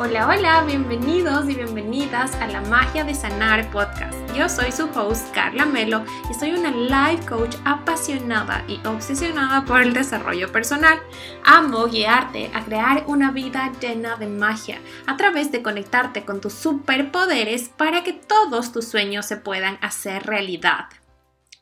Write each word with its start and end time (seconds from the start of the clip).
Hola, 0.00 0.28
hola, 0.28 0.62
bienvenidos 0.62 1.48
y 1.50 1.56
bienvenidas 1.56 2.32
a 2.36 2.46
la 2.46 2.60
Magia 2.60 3.02
de 3.02 3.16
Sanar 3.16 3.68
podcast. 3.72 4.14
Yo 4.32 4.48
soy 4.48 4.70
su 4.70 4.88
host 4.94 5.34
Carla 5.34 5.66
Melo 5.66 6.04
y 6.30 6.34
soy 6.34 6.52
una 6.52 6.70
life 6.70 7.26
coach 7.26 7.56
apasionada 7.64 8.64
y 8.68 8.78
obsesionada 8.86 9.64
por 9.64 9.82
el 9.82 9.92
desarrollo 9.94 10.52
personal. 10.52 11.00
Amo 11.44 11.86
guiarte 11.86 12.48
a 12.54 12.64
crear 12.64 13.02
una 13.08 13.32
vida 13.32 13.72
llena 13.80 14.14
de 14.14 14.28
magia 14.28 14.78
a 15.08 15.16
través 15.16 15.50
de 15.50 15.64
conectarte 15.64 16.24
con 16.24 16.40
tus 16.40 16.54
superpoderes 16.54 17.68
para 17.68 18.04
que 18.04 18.12
todos 18.12 18.70
tus 18.70 18.86
sueños 18.86 19.26
se 19.26 19.36
puedan 19.36 19.78
hacer 19.80 20.24
realidad. 20.26 20.90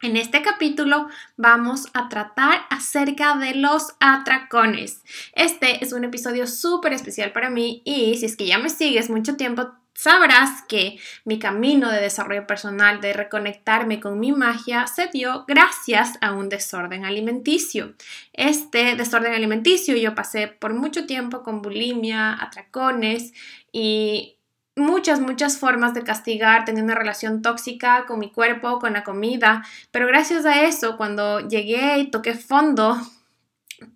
En 0.03 0.19
este 0.19 0.43
capítulo 0.43 1.09
vamos 1.39 1.87
a 1.95 2.11
tratar 2.11 2.67
acerca 2.69 3.35
de 3.37 3.55
los 3.55 3.95
atracones. 3.99 5.01
Este 5.33 5.83
es 5.83 5.95
un 5.95 6.05
episodio 6.05 6.47
súper 6.47 6.93
especial 6.93 7.33
para 7.33 7.49
mí 7.49 7.81
y 7.85 8.15
si 8.17 8.27
es 8.27 8.37
que 8.37 8.47
ya 8.47 8.59
me 8.59 8.69
sigues 8.69 9.09
mucho 9.09 9.37
tiempo, 9.37 9.71
sabrás 9.95 10.63
que 10.69 10.99
mi 11.25 11.39
camino 11.39 11.91
de 11.91 12.03
desarrollo 12.03 12.47
personal, 12.47 13.01
de 13.01 13.15
reconectarme 13.15 13.99
con 13.99 14.21
mi 14.21 14.33
magia, 14.33 14.87
se 14.87 15.07
dio 15.07 15.47
gracias 15.49 16.19
a 16.21 16.33
un 16.33 16.51
desorden 16.51 17.07
alimenticio. 17.07 17.95
Este 18.35 18.97
desorden 18.97 19.33
alimenticio 19.33 19.97
yo 19.97 20.15
pasé 20.15 20.49
por 20.49 20.75
mucho 20.75 21.07
tiempo 21.07 21.43
con 21.43 21.63
bulimia, 21.63 22.37
atracones 22.39 23.33
y 23.73 24.36
muchas, 24.77 25.21
muchas 25.21 25.59
formas 25.59 25.95
de 25.95 26.03
castigar, 26.03 26.65
teniendo 26.65 26.93
una 26.93 27.01
relación 27.01 27.43
tóxica 27.43 28.05
con 28.07 28.19
mi 28.19 28.31
cuerpo, 28.31 28.79
con 28.79 28.93
la 28.93 29.05
comida, 29.05 29.65
pero 29.91 30.07
gracias 30.07 30.45
a 30.45 30.63
eso, 30.63 30.97
cuando 30.97 31.41
llegué 31.41 31.99
y 31.99 32.11
toqué 32.11 32.35
fondo, 32.35 32.97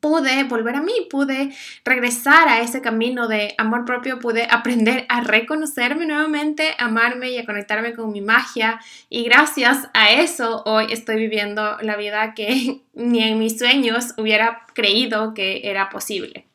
pude 0.00 0.44
volver 0.44 0.76
a 0.76 0.82
mí, 0.82 0.92
pude 1.10 1.54
regresar 1.84 2.48
a 2.48 2.60
ese 2.60 2.80
camino 2.80 3.28
de 3.28 3.54
amor 3.58 3.84
propio, 3.84 4.18
pude 4.18 4.46
aprender 4.50 5.06
a 5.08 5.22
reconocerme 5.22 6.06
nuevamente, 6.06 6.74
amarme 6.78 7.30
y 7.30 7.38
a 7.38 7.46
conectarme 7.46 7.94
con 7.94 8.12
mi 8.12 8.20
magia. 8.20 8.80
Y 9.08 9.24
gracias 9.24 9.88
a 9.94 10.10
eso 10.10 10.62
hoy 10.66 10.86
estoy 10.90 11.16
viviendo 11.16 11.78
la 11.80 11.96
vida 11.96 12.34
que 12.34 12.80
ni 12.94 13.22
en 13.22 13.38
mis 13.38 13.58
sueños 13.58 14.14
hubiera 14.16 14.66
creído 14.74 15.34
que 15.34 15.62
era 15.64 15.88
posible. 15.88 16.49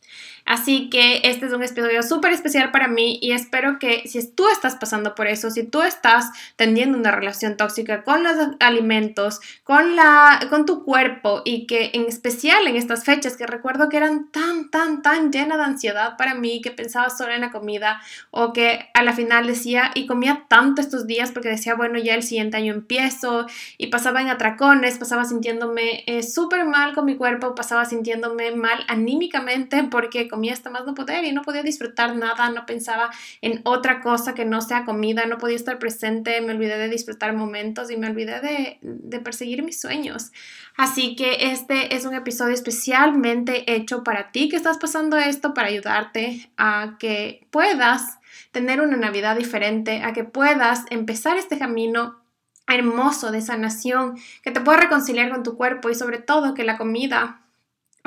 Así 0.46 0.92
que 0.92 1.22
este 1.24 1.48
es 1.48 1.54
un 1.54 1.64
episodio 1.64 2.04
súper 2.04 2.32
especial 2.32 2.70
para 2.70 2.88
mí 2.88 3.18
y 3.20 3.32
espero 3.32 3.80
que 3.80 4.04
si 4.08 4.26
tú 4.32 4.48
estás 4.50 4.76
pasando 4.76 5.16
por 5.16 5.26
eso, 5.26 5.50
si 5.50 5.64
tú 5.64 5.82
estás 5.82 6.30
teniendo 6.56 7.00
una 7.00 7.10
relación 7.10 7.58
tóxica 7.58 8.04
con 8.04 8.24
los 8.24 8.36
alimentos, 8.60 9.40
con, 9.64 9.96
la, 9.96 10.40
con 10.52 10.68
tu 10.68 10.84
cuerpo 10.84 11.42
y 11.46 11.66
que 11.66 11.90
en 11.94 12.06
especial 12.06 12.68
en 12.68 12.76
estas 12.76 13.04
fechas 13.04 13.38
que 13.38 13.48
recuerdo 13.48 13.90
que 13.90 13.98
eran 13.98 14.30
tan, 14.32 14.70
tan, 14.70 15.02
tan 15.02 15.32
llenas 15.32 15.58
de 15.58 15.64
ansiedad 15.64 16.16
para 16.16 16.36
mí 16.36 16.62
que 16.62 16.70
pensaba 16.70 17.10
solo 17.10 17.34
en 17.34 17.42
la 17.42 17.52
comida 17.52 18.00
o 18.30 18.54
que 18.54 18.90
a 18.94 19.02
la 19.02 19.14
final 19.14 19.48
decía 19.48 19.90
y 19.96 20.06
comía 20.06 20.46
tanto 20.48 20.80
estos 20.80 21.08
días 21.08 21.32
porque 21.32 21.50
decía, 21.50 21.73
bueno, 21.73 21.98
ya 21.98 22.14
el 22.14 22.22
siguiente 22.22 22.58
año 22.58 22.72
empiezo 22.72 23.48
y 23.80 23.88
pasaba 23.88 24.22
en 24.22 24.30
atracones, 24.30 25.00
pasaba 25.00 25.26
sintiéndome 25.26 26.04
eh, 26.06 26.22
súper 26.22 26.66
mal 26.66 26.94
con 26.94 27.06
mi 27.06 27.16
cuerpo, 27.16 27.56
pasaba 27.56 27.86
sintiéndome 27.86 28.52
mal 28.52 28.86
anímicamente 28.88 29.84
porque 29.90 30.28
comía 30.36 30.52
hasta 30.52 30.69
más 30.69 30.86
no 30.86 30.94
poder 30.94 31.23
y 31.23 31.31
no 31.31 31.44
podía 31.44 31.64
disfrutar 31.64 32.14
nada, 32.17 32.50
no 32.50 32.66
pensaba 32.66 33.09
en 33.41 33.61
otra 33.64 34.02
cosa 34.02 34.36
que 34.36 34.44
no 34.44 34.59
sea 34.59 34.83
comida, 34.83 35.25
no 35.27 35.38
podía 35.38 35.55
estar 35.55 35.80
presente, 35.80 36.42
me 36.42 36.52
olvidé 36.52 36.77
de 36.77 36.89
disfrutar 36.89 37.33
momentos 37.33 37.89
y 37.89 37.95
me 37.95 38.08
olvidé 38.08 38.42
de, 38.42 39.19
perseguir 39.22 39.64
mis 39.64 39.80
sueños. 39.80 40.33
Así 40.75 41.16
que 41.16 41.52
este 41.52 41.95
es 41.95 42.03
un 42.03 42.14
episodio 42.14 42.53
especialmente 42.53 43.73
hecho 43.73 44.03
para 44.03 44.33
ti 44.33 44.50
que 44.50 44.58
estás 44.58 44.77
pasando 44.77 45.17
esto, 45.17 45.53
para 45.53 45.69
ayudarte 45.69 46.49
a 46.58 46.97
que 46.99 47.47
puedas 47.49 48.20
tener 48.52 48.81
una 48.81 48.98
Navidad 48.98 49.37
diferente, 49.37 50.04
a 50.04 50.11
que 50.11 50.26
puedas 50.26 50.83
empezar 50.89 51.37
este 51.37 51.58
camino 51.58 52.20
hermoso 52.67 53.31
de 53.31 53.39
sanación, 53.39 54.17
que 54.43 54.52
te 54.52 54.60
pueda 54.60 54.80
reconciliar 54.80 55.30
con 55.30 55.43
tu 55.43 55.55
cuerpo 55.55 55.89
y 55.89 55.95
sobre 55.95 56.17
todo 56.17 56.54
que 56.54 56.65
la 56.65 56.77
comida 56.77 57.45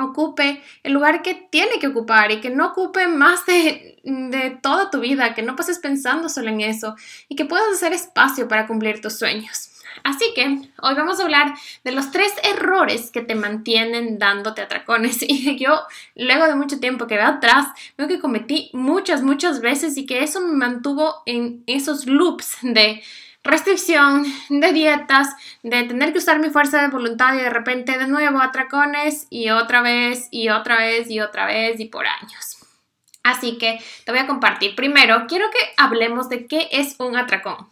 ocupe 0.05 0.61
el 0.83 0.93
lugar 0.93 1.21
que 1.21 1.35
tiene 1.35 1.79
que 1.79 1.87
ocupar 1.87 2.31
y 2.31 2.41
que 2.41 2.49
no 2.49 2.67
ocupe 2.67 3.07
más 3.07 3.45
de, 3.45 3.99
de, 4.03 4.57
toda 4.61 4.89
tu 4.89 4.99
vida, 4.99 5.33
que 5.33 5.41
no 5.41 5.55
pases 5.55 5.79
pensando 5.79 6.29
solo 6.29 6.49
en 6.49 6.61
eso 6.61 6.95
y 7.27 7.35
que 7.35 7.45
puedas 7.45 7.73
hacer 7.73 7.93
espacio 7.93 8.47
para 8.47 8.67
cumplir 8.67 9.01
tus 9.01 9.17
sueños. 9.17 9.69
Así 10.03 10.25
que 10.35 10.43
hoy 10.81 10.95
vamos 10.95 11.19
a 11.19 11.23
hablar 11.23 11.53
de 11.83 11.91
los 11.91 12.11
tres 12.11 12.31
errores 12.43 13.11
que 13.11 13.21
te 13.21 13.35
mantienen 13.35 14.17
dándote 14.17 14.61
atracones 14.61 15.19
y 15.27 15.57
yo 15.57 15.81
luego 16.15 16.45
de 16.45 16.55
mucho 16.55 16.79
tiempo 16.79 17.07
que 17.07 17.15
veo 17.15 17.27
atrás 17.27 17.67
veo 17.97 18.07
que 18.07 18.19
cometí 18.19 18.69
muchas, 18.73 19.21
muchas 19.21 19.61
veces 19.61 19.97
y 19.97 20.05
que 20.05 20.23
eso 20.23 20.39
me 20.41 20.53
mantuvo 20.53 21.23
en 21.25 21.63
esos 21.67 22.05
loops 22.05 22.57
de 22.61 23.03
restricción, 23.43 24.25
de 24.49 24.73
dietas, 24.73 25.29
de 25.63 25.83
tener 25.83 26.11
que 26.11 26.19
usar 26.19 26.39
mi 26.39 26.49
fuerza 26.49 26.81
de 26.81 26.89
voluntad 26.89 27.35
y 27.35 27.39
de 27.39 27.49
repente 27.49 27.97
de 27.97 28.07
nuevo 28.07 28.41
atracones 28.41 29.27
y 29.29 29.49
otra 29.49 29.81
vez 29.81 30.27
y 30.31 30.49
otra 30.49 30.77
vez 30.77 31.09
y 31.09 31.19
otra 31.19 31.45
vez 31.45 31.79
y 31.79 31.85
por 31.85 32.05
años. 32.05 32.57
Así 33.23 33.57
que 33.57 33.79
te 34.05 34.11
voy 34.11 34.21
a 34.21 34.27
compartir. 34.27 34.75
Primero, 34.75 35.25
quiero 35.27 35.49
que 35.51 35.59
hablemos 35.77 36.29
de 36.29 36.47
qué 36.47 36.69
es 36.71 36.95
un 36.99 37.15
atracón. 37.15 37.67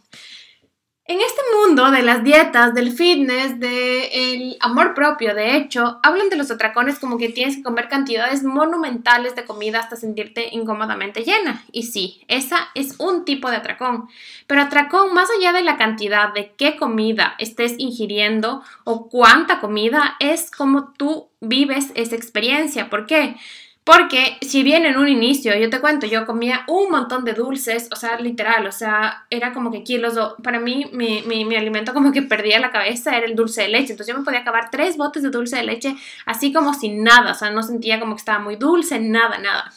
En 1.09 1.21
este 1.21 1.41
mundo 1.55 1.89
de 1.89 2.03
las 2.03 2.21
dietas, 2.25 2.73
del 2.73 2.91
fitness, 2.91 3.61
del 3.61 4.57
amor 4.59 4.93
propio, 4.93 5.33
de 5.33 5.55
hecho, 5.55 6.01
hablan 6.03 6.27
de 6.27 6.35
los 6.35 6.51
atracones 6.51 6.99
como 6.99 7.17
que 7.17 7.29
tienes 7.29 7.55
que 7.55 7.63
comer 7.63 7.87
cantidades 7.87 8.43
monumentales 8.43 9.33
de 9.33 9.45
comida 9.45 9.79
hasta 9.79 9.95
sentirte 9.95 10.49
incómodamente 10.51 11.21
llena. 11.23 11.63
Y 11.71 11.83
sí, 11.83 12.25
esa 12.27 12.57
es 12.75 12.99
un 12.99 13.23
tipo 13.23 13.49
de 13.49 13.55
atracón. 13.55 14.09
Pero 14.47 14.61
atracón, 14.63 15.13
más 15.13 15.29
allá 15.31 15.53
de 15.53 15.63
la 15.63 15.77
cantidad 15.77 16.33
de 16.33 16.51
qué 16.57 16.75
comida 16.75 17.35
estés 17.37 17.75
ingiriendo 17.77 18.61
o 18.83 19.07
cuánta 19.07 19.61
comida, 19.61 20.17
es 20.19 20.51
como 20.51 20.91
tú 20.91 21.29
vives 21.39 21.89
esa 21.95 22.17
experiencia. 22.17 22.89
¿Por 22.89 23.05
qué? 23.05 23.37
Porque 23.87 24.37
si 24.41 24.63
bien 24.63 24.85
en 24.85 24.97
un 24.97 25.07
inicio, 25.07 25.55
yo 25.55 25.69
te 25.69 25.79
cuento, 25.79 26.07
yo 26.07 26.25
comía 26.25 26.65
un 26.67 26.91
montón 26.91 27.23
de 27.23 27.31
dulces, 27.31 27.87
o 27.89 27.95
sea, 27.95 28.19
literal, 28.19 28.67
o 28.67 28.71
sea, 28.73 29.25
era 29.29 29.53
como 29.53 29.71
que 29.71 29.81
kilos, 29.85 30.13
para 30.43 30.59
mí 30.59 30.89
mi, 30.91 31.21
mi, 31.21 31.45
mi, 31.45 31.55
alimento 31.55 31.93
como 31.93 32.11
que 32.11 32.21
perdía 32.21 32.59
la 32.59 32.71
cabeza, 32.71 33.15
era 33.15 33.25
el 33.25 33.33
dulce 33.33 33.61
de 33.61 33.69
leche, 33.69 33.93
entonces 33.93 34.13
yo 34.13 34.19
me 34.19 34.25
podía 34.25 34.41
acabar 34.41 34.69
tres 34.71 34.97
botes 34.97 35.23
de 35.23 35.29
dulce 35.29 35.55
de 35.55 35.63
leche 35.63 35.95
así 36.25 36.51
como 36.51 36.73
sin 36.73 37.01
nada, 37.01 37.31
o 37.31 37.33
sea, 37.33 37.49
no 37.49 37.63
sentía 37.63 37.97
como 37.97 38.15
que 38.15 38.19
estaba 38.19 38.39
muy 38.39 38.57
dulce, 38.57 38.99
nada, 38.99 39.37
nada. 39.37 39.71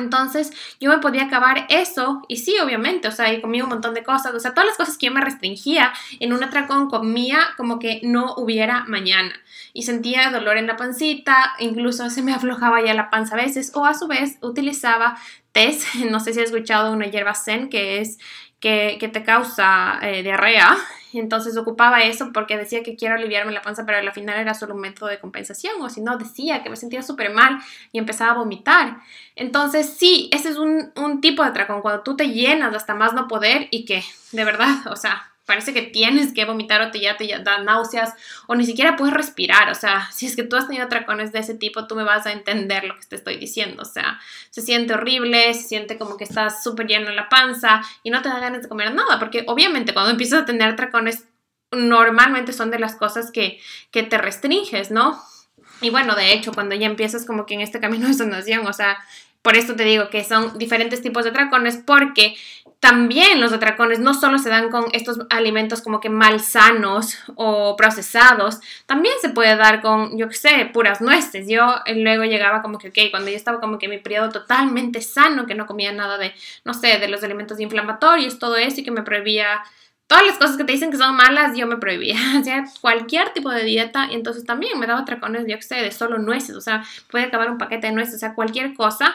Entonces 0.00 0.52
yo 0.80 0.90
me 0.90 0.98
podía 0.98 1.24
acabar 1.24 1.66
eso 1.68 2.22
y 2.28 2.38
sí, 2.38 2.58
obviamente, 2.58 3.08
o 3.08 3.12
sea, 3.12 3.32
y 3.32 3.40
comía 3.40 3.62
un 3.62 3.70
montón 3.70 3.94
de 3.94 4.02
cosas, 4.02 4.34
o 4.34 4.40
sea, 4.40 4.52
todas 4.52 4.66
las 4.66 4.76
cosas 4.76 4.98
que 4.98 5.06
yo 5.06 5.12
me 5.12 5.20
restringía 5.20 5.92
en 6.18 6.32
un 6.32 6.42
atracón 6.42 6.90
comía 6.90 7.38
como 7.56 7.78
que 7.78 8.00
no 8.02 8.34
hubiera 8.36 8.84
mañana. 8.86 9.32
Y 9.72 9.82
sentía 9.82 10.30
dolor 10.30 10.56
en 10.56 10.66
la 10.66 10.76
pancita, 10.76 11.54
incluso 11.58 12.10
se 12.10 12.22
me 12.22 12.32
aflojaba 12.32 12.82
ya 12.82 12.94
la 12.94 13.10
panza 13.10 13.34
a 13.34 13.38
veces 13.38 13.72
o 13.74 13.86
a 13.86 13.94
su 13.94 14.08
vez 14.08 14.38
utilizaba 14.40 15.16
test, 15.52 15.94
no 16.10 16.20
sé 16.20 16.32
si 16.32 16.40
has 16.40 16.46
escuchado 16.46 16.92
una 16.92 17.06
hierba 17.06 17.34
zen 17.34 17.68
que 17.68 18.00
es 18.00 18.18
que, 18.60 18.98
que 19.00 19.08
te 19.08 19.24
causa 19.24 19.98
eh, 20.02 20.22
diarrea 20.22 20.76
entonces 21.18 21.56
ocupaba 21.56 22.02
eso 22.02 22.30
porque 22.32 22.56
decía 22.56 22.82
que 22.82 22.96
quiero 22.96 23.14
aliviarme 23.14 23.52
la 23.52 23.62
panza, 23.62 23.84
pero 23.84 23.98
al 23.98 24.12
final 24.12 24.38
era 24.38 24.54
solo 24.54 24.74
un 24.74 24.80
método 24.80 25.08
de 25.08 25.18
compensación, 25.18 25.80
o 25.80 25.88
si 25.88 26.00
no, 26.00 26.16
decía 26.16 26.62
que 26.62 26.70
me 26.70 26.76
sentía 26.76 27.02
súper 27.02 27.32
mal 27.32 27.58
y 27.92 27.98
empezaba 27.98 28.32
a 28.32 28.34
vomitar. 28.34 28.98
Entonces, 29.36 29.94
sí, 29.98 30.30
ese 30.32 30.50
es 30.50 30.56
un, 30.56 30.92
un 30.96 31.20
tipo 31.20 31.42
de 31.42 31.50
atracón, 31.50 31.82
cuando 31.82 32.02
tú 32.02 32.16
te 32.16 32.28
llenas 32.28 32.74
hasta 32.74 32.94
más 32.94 33.14
no 33.14 33.28
poder 33.28 33.68
y 33.70 33.84
que, 33.84 34.04
de 34.32 34.44
verdad, 34.44 34.86
o 34.90 34.96
sea, 34.96 35.29
parece 35.50 35.74
que 35.74 35.82
tienes 35.82 36.32
que 36.32 36.44
vomitar 36.44 36.80
o 36.80 36.92
te 36.92 37.00
ya 37.00 37.16
te 37.16 37.26
da 37.42 37.58
náuseas 37.58 38.14
o 38.46 38.54
ni 38.54 38.64
siquiera 38.64 38.94
puedes 38.94 39.12
respirar. 39.12 39.68
O 39.68 39.74
sea, 39.74 40.08
si 40.12 40.26
es 40.26 40.36
que 40.36 40.44
tú 40.44 40.54
has 40.54 40.68
tenido 40.68 40.84
atracones 40.84 41.32
de 41.32 41.40
ese 41.40 41.54
tipo, 41.54 41.88
tú 41.88 41.96
me 41.96 42.04
vas 42.04 42.24
a 42.24 42.30
entender 42.30 42.84
lo 42.84 42.94
que 42.94 43.04
te 43.04 43.16
estoy 43.16 43.36
diciendo. 43.36 43.82
O 43.82 43.84
sea, 43.84 44.20
se 44.50 44.62
siente 44.62 44.94
horrible, 44.94 45.52
se 45.54 45.64
siente 45.64 45.98
como 45.98 46.16
que 46.16 46.22
estás 46.22 46.62
súper 46.62 46.86
lleno 46.86 47.08
en 47.08 47.16
la 47.16 47.28
panza 47.28 47.82
y 48.04 48.10
no 48.10 48.22
te 48.22 48.28
da 48.28 48.38
ganas 48.38 48.62
de 48.62 48.68
comer 48.68 48.94
nada, 48.94 49.18
porque 49.18 49.42
obviamente 49.48 49.92
cuando 49.92 50.12
empiezas 50.12 50.42
a 50.42 50.44
tener 50.44 50.68
atracones, 50.68 51.24
normalmente 51.72 52.52
son 52.52 52.70
de 52.70 52.78
las 52.78 52.94
cosas 52.94 53.32
que, 53.32 53.60
que 53.90 54.04
te 54.04 54.18
restringes, 54.18 54.92
¿no? 54.92 55.20
Y 55.80 55.90
bueno, 55.90 56.14
de 56.14 56.32
hecho, 56.32 56.52
cuando 56.52 56.76
ya 56.76 56.86
empiezas 56.86 57.26
como 57.26 57.44
que 57.44 57.54
en 57.54 57.60
este 57.60 57.80
camino 57.80 58.06
de 58.06 58.14
sanación, 58.14 58.66
o 58.68 58.72
sea, 58.72 58.98
por 59.42 59.56
esto 59.56 59.74
te 59.74 59.84
digo 59.84 60.10
que 60.10 60.24
son 60.24 60.58
diferentes 60.58 61.00
tipos 61.02 61.24
de 61.24 61.30
atracones 61.30 61.76
porque 61.78 62.34
también 62.80 63.42
los 63.42 63.52
atracones 63.52 63.98
no 63.98 64.14
solo 64.14 64.38
se 64.38 64.48
dan 64.48 64.70
con 64.70 64.86
estos 64.92 65.18
alimentos 65.28 65.82
como 65.82 66.00
que 66.00 66.08
malsanos 66.08 67.18
o 67.34 67.76
procesados, 67.76 68.58
también 68.86 69.14
se 69.20 69.28
puede 69.28 69.54
dar 69.56 69.82
con, 69.82 70.16
yo 70.16 70.28
qué 70.28 70.34
sé, 70.34 70.70
puras 70.72 71.02
nueces. 71.02 71.46
Yo 71.46 71.76
eh, 71.84 71.94
luego 71.94 72.24
llegaba 72.24 72.62
como 72.62 72.78
que, 72.78 72.88
ok, 72.88 73.10
cuando 73.10 73.30
yo 73.30 73.36
estaba 73.36 73.60
como 73.60 73.78
que 73.78 73.86
mi 73.86 73.98
periodo 73.98 74.30
totalmente 74.30 75.02
sano, 75.02 75.46
que 75.46 75.54
no 75.54 75.66
comía 75.66 75.92
nada 75.92 76.16
de, 76.16 76.32
no 76.64 76.72
sé, 76.72 76.98
de 76.98 77.08
los 77.08 77.22
alimentos 77.22 77.60
inflamatorios, 77.60 78.38
todo 78.38 78.56
eso 78.56 78.80
y 78.80 78.84
que 78.84 78.90
me 78.90 79.02
prohibía 79.02 79.62
todas 80.06 80.26
las 80.26 80.38
cosas 80.38 80.56
que 80.56 80.64
te 80.64 80.72
dicen 80.72 80.90
que 80.90 80.96
son 80.96 81.14
malas, 81.14 81.56
yo 81.56 81.66
me 81.66 81.76
prohibía. 81.76 82.16
O 82.40 82.42
sea, 82.42 82.64
cualquier 82.80 83.32
tipo 83.34 83.50
de 83.50 83.64
dieta. 83.64 84.08
Y 84.10 84.14
entonces 84.14 84.44
también 84.44 84.78
me 84.78 84.86
daba 84.86 85.00
atracones, 85.00 85.44
yo 85.46 85.56
qué 85.56 85.62
sé, 85.62 85.76
de 85.76 85.92
solo 85.92 86.18
nueces. 86.18 86.56
O 86.56 86.60
sea, 86.62 86.82
puede 87.10 87.26
acabar 87.26 87.50
un 87.50 87.58
paquete 87.58 87.88
de 87.88 87.92
nueces. 87.92 88.16
O 88.16 88.18
sea, 88.18 88.34
cualquier 88.34 88.74
cosa 88.74 89.14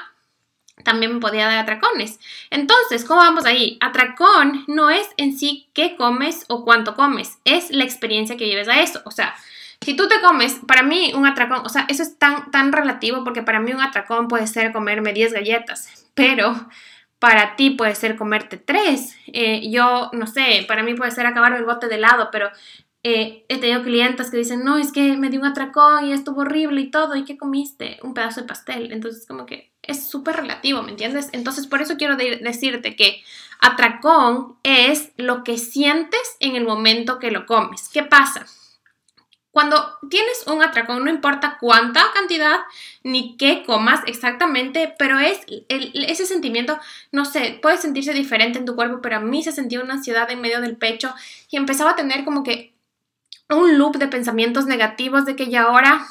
también 0.83 1.13
me 1.13 1.19
podía 1.19 1.47
dar 1.47 1.59
atracones. 1.59 2.19
Entonces, 2.49 3.05
¿cómo 3.05 3.21
vamos 3.21 3.45
ahí? 3.45 3.77
Atracón 3.81 4.63
no 4.67 4.89
es 4.89 5.07
en 5.17 5.37
sí 5.37 5.69
qué 5.73 5.95
comes 5.95 6.45
o 6.49 6.63
cuánto 6.65 6.95
comes, 6.95 7.39
es 7.45 7.71
la 7.71 7.83
experiencia 7.83 8.37
que 8.37 8.47
lleves 8.47 8.67
a 8.67 8.81
eso. 8.81 9.01
O 9.05 9.11
sea, 9.11 9.35
si 9.81 9.95
tú 9.95 10.07
te 10.07 10.19
comes, 10.21 10.59
para 10.67 10.83
mí 10.83 11.13
un 11.13 11.25
atracón, 11.25 11.61
o 11.65 11.69
sea, 11.69 11.85
eso 11.89 12.03
es 12.03 12.17
tan, 12.17 12.51
tan 12.51 12.71
relativo 12.71 13.23
porque 13.23 13.43
para 13.43 13.59
mí 13.59 13.71
un 13.73 13.81
atracón 13.81 14.27
puede 14.27 14.47
ser 14.47 14.71
comerme 14.71 15.13
10 15.13 15.33
galletas, 15.33 16.07
pero 16.13 16.67
para 17.19 17.55
ti 17.55 17.71
puede 17.71 17.95
ser 17.95 18.15
comerte 18.15 18.57
3. 18.57 19.17
Eh, 19.27 19.69
yo, 19.71 20.09
no 20.13 20.27
sé, 20.27 20.65
para 20.67 20.83
mí 20.83 20.93
puede 20.93 21.11
ser 21.11 21.25
acabar 21.25 21.53
el 21.53 21.65
bote 21.65 21.87
de 21.87 21.95
helado, 21.95 22.29
pero 22.31 22.49
eh, 23.03 23.45
he 23.49 23.59
tenido 23.59 23.83
clientes 23.83 24.31
que 24.31 24.37
dicen, 24.37 24.63
no, 24.63 24.77
es 24.77 24.91
que 24.91 25.15
me 25.17 25.29
dio 25.29 25.39
un 25.39 25.45
atracón 25.45 26.07
y 26.07 26.13
estuvo 26.13 26.41
horrible 26.41 26.81
y 26.81 26.91
todo, 26.91 27.15
¿y 27.15 27.23
qué 27.23 27.37
comiste? 27.37 27.99
Un 28.01 28.15
pedazo 28.15 28.41
de 28.41 28.47
pastel. 28.47 28.91
Entonces, 28.91 29.27
como 29.27 29.45
que 29.45 29.74
es 29.87 30.07
súper 30.09 30.37
relativo, 30.37 30.81
¿me 30.83 30.91
entiendes? 30.91 31.29
Entonces, 31.31 31.67
por 31.67 31.81
eso 31.81 31.97
quiero 31.97 32.15
decirte 32.15 32.95
que 32.95 33.23
atracón 33.59 34.57
es 34.63 35.11
lo 35.17 35.43
que 35.43 35.57
sientes 35.57 36.35
en 36.39 36.55
el 36.55 36.65
momento 36.65 37.19
que 37.19 37.31
lo 37.31 37.45
comes. 37.45 37.89
¿Qué 37.89 38.03
pasa? 38.03 38.45
Cuando 39.51 39.97
tienes 40.09 40.45
un 40.47 40.61
atracón, 40.61 41.05
no 41.05 41.09
importa 41.09 41.57
cuánta 41.61 42.03
cantidad 42.13 42.59
ni 43.03 43.37
qué 43.37 43.63
comas 43.65 44.01
exactamente, 44.05 44.93
pero 44.99 45.17
es 45.17 45.39
ese 45.69 46.25
sentimiento, 46.25 46.77
no 47.13 47.23
sé, 47.23 47.57
puede 47.61 47.77
sentirse 47.77 48.13
diferente 48.13 48.59
en 48.59 48.65
tu 48.65 48.75
cuerpo, 48.75 48.99
pero 49.01 49.15
a 49.15 49.21
mí 49.21 49.43
se 49.43 49.53
sentía 49.53 49.81
una 49.81 49.93
ansiedad 49.93 50.29
en 50.29 50.41
medio 50.41 50.59
del 50.59 50.75
pecho 50.75 51.15
y 51.49 51.55
empezaba 51.55 51.91
a 51.91 51.95
tener 51.95 52.25
como 52.25 52.43
que 52.43 52.75
un 53.49 53.77
loop 53.77 53.95
de 53.95 54.09
pensamientos 54.09 54.65
negativos 54.65 55.25
de 55.25 55.37
que 55.37 55.47
ya 55.47 55.63
ahora 55.63 56.05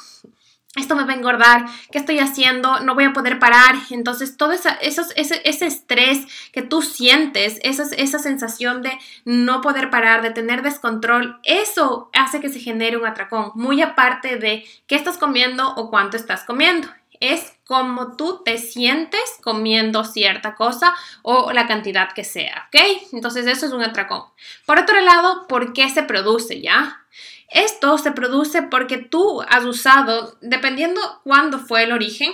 esto 0.75 0.95
me 0.95 1.05
va 1.05 1.13
a 1.13 1.15
engordar, 1.15 1.65
¿qué 1.91 1.97
estoy 1.97 2.19
haciendo? 2.19 2.81
No 2.81 2.95
voy 2.95 3.05
a 3.05 3.13
poder 3.13 3.39
parar. 3.39 3.75
Entonces, 3.89 4.37
todo 4.37 4.51
ese, 4.51 4.69
ese, 4.81 5.65
estrés 5.65 6.25
que 6.51 6.61
tú 6.61 6.81
sientes, 6.81 7.59
esa, 7.63 7.83
esa 7.95 8.19
sensación 8.19 8.81
de 8.81 8.97
no 9.23 9.61
poder 9.61 9.89
parar, 9.89 10.21
de 10.21 10.31
tener 10.31 10.61
descontrol, 10.61 11.39
eso 11.43 12.09
hace 12.13 12.41
que 12.41 12.49
se 12.49 12.59
genere 12.59 12.97
un 12.97 13.05
atracón, 13.05 13.51
muy 13.55 13.81
aparte 13.81 14.37
de 14.37 14.65
qué 14.87 14.95
estás 14.95 15.17
comiendo 15.17 15.73
o 15.75 15.89
cuánto 15.89 16.17
estás 16.17 16.43
comiendo. 16.43 16.87
Es 17.19 17.54
como 17.65 18.15
tú 18.15 18.41
te 18.45 18.57
sientes 18.57 19.21
comiendo 19.41 20.03
cierta 20.03 20.55
cosa 20.55 20.95
o 21.23 21.51
la 21.51 21.67
cantidad 21.67 22.13
que 22.13 22.23
sea, 22.23 22.67
¿ok? 22.67 22.81
Entonces, 23.11 23.47
eso 23.47 23.65
es 23.65 23.71
un 23.71 23.81
atracón. 23.81 24.23
Por 24.65 24.79
otro 24.79 24.99
lado, 25.01 25.47
¿por 25.47 25.73
qué 25.73 25.89
se 25.89 26.03
produce 26.03 26.61
ya? 26.61 27.05
Esto 27.49 27.97
se 27.97 28.11
produce 28.11 28.63
porque 28.63 28.97
tú 28.97 29.41
has 29.41 29.63
usado, 29.65 30.35
dependiendo 30.41 31.01
cuándo 31.23 31.59
fue 31.59 31.83
el 31.83 31.91
origen, 31.91 32.33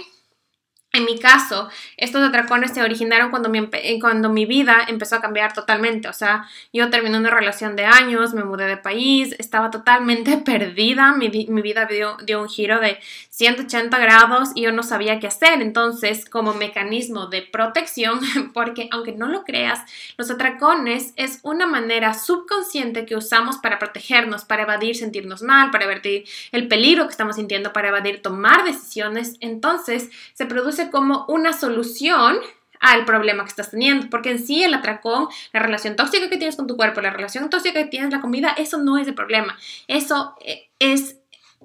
en 0.93 1.05
mi 1.05 1.17
caso, 1.19 1.69
estos 1.95 2.21
atracones 2.21 2.73
se 2.73 2.83
originaron 2.83 3.29
cuando 3.29 3.47
mi, 3.47 3.65
eh, 3.71 3.97
cuando 4.01 4.27
mi 4.27 4.45
vida 4.45 4.85
empezó 4.89 5.15
a 5.15 5.21
cambiar 5.21 5.53
totalmente. 5.53 6.09
O 6.09 6.13
sea, 6.13 6.45
yo 6.73 6.89
terminé 6.89 7.17
una 7.17 7.29
relación 7.29 7.77
de 7.77 7.85
años, 7.85 8.33
me 8.33 8.43
mudé 8.43 8.65
de 8.65 8.75
país, 8.75 9.33
estaba 9.39 9.71
totalmente 9.71 10.37
perdida. 10.45 11.13
Mi, 11.13 11.29
vida 11.29 11.85
dio, 11.85 12.17
dio, 12.25 12.41
un 12.41 12.49
giro 12.49 12.81
de 12.81 12.99
180 13.29 13.97
grados 13.99 14.49
y 14.53 14.63
yo 14.63 14.73
no 14.73 14.83
sabía 14.83 15.21
qué 15.21 15.27
hacer. 15.27 15.61
Entonces, 15.61 16.29
como 16.29 16.53
mecanismo 16.53 17.27
de 17.27 17.41
protección, 17.41 18.19
porque 18.53 18.89
aunque 18.91 19.13
no 19.13 19.29
lo 19.29 19.45
creas, 19.45 19.79
los 20.17 20.29
atracones 20.29 21.13
es 21.15 21.39
una 21.43 21.67
manera 21.67 22.13
subconsciente 22.13 23.05
que 23.05 23.15
usamos 23.15 23.59
para 23.59 23.79
protegernos, 23.79 24.43
para 24.43 24.63
evadir 24.63 24.97
sentirnos 24.97 25.41
mal, 25.41 25.71
para 25.71 25.85
evadir 25.85 26.25
el 26.51 26.67
peligro 26.67 27.05
que 27.05 27.11
estamos 27.11 27.37
sintiendo, 27.37 27.71
para 27.71 27.87
evadir 27.87 28.21
tomar 28.21 28.65
decisiones. 28.65 29.37
Entonces, 29.39 30.09
se 30.33 30.45
produce 30.45 30.80
como 30.89 31.25
una 31.27 31.53
solución 31.53 32.39
al 32.79 33.05
problema 33.05 33.43
que 33.43 33.49
estás 33.49 33.71
teniendo, 33.71 34.09
porque 34.09 34.31
en 34.31 34.45
sí 34.45 34.63
el 34.63 34.73
atracón, 34.73 35.27
la 35.53 35.59
relación 35.59 35.95
tóxica 35.95 36.29
que 36.29 36.37
tienes 36.37 36.55
con 36.55 36.67
tu 36.67 36.75
cuerpo, 36.75 36.99
la 36.99 37.11
relación 37.11 37.49
tóxica 37.49 37.83
que 37.83 37.89
tienes 37.89 38.11
la 38.11 38.21
comida, 38.21 38.55
eso 38.57 38.79
no 38.79 38.97
es 38.97 39.07
el 39.07 39.13
problema, 39.13 39.55
eso 39.87 40.35
eh, 40.43 40.69
es 40.79 41.17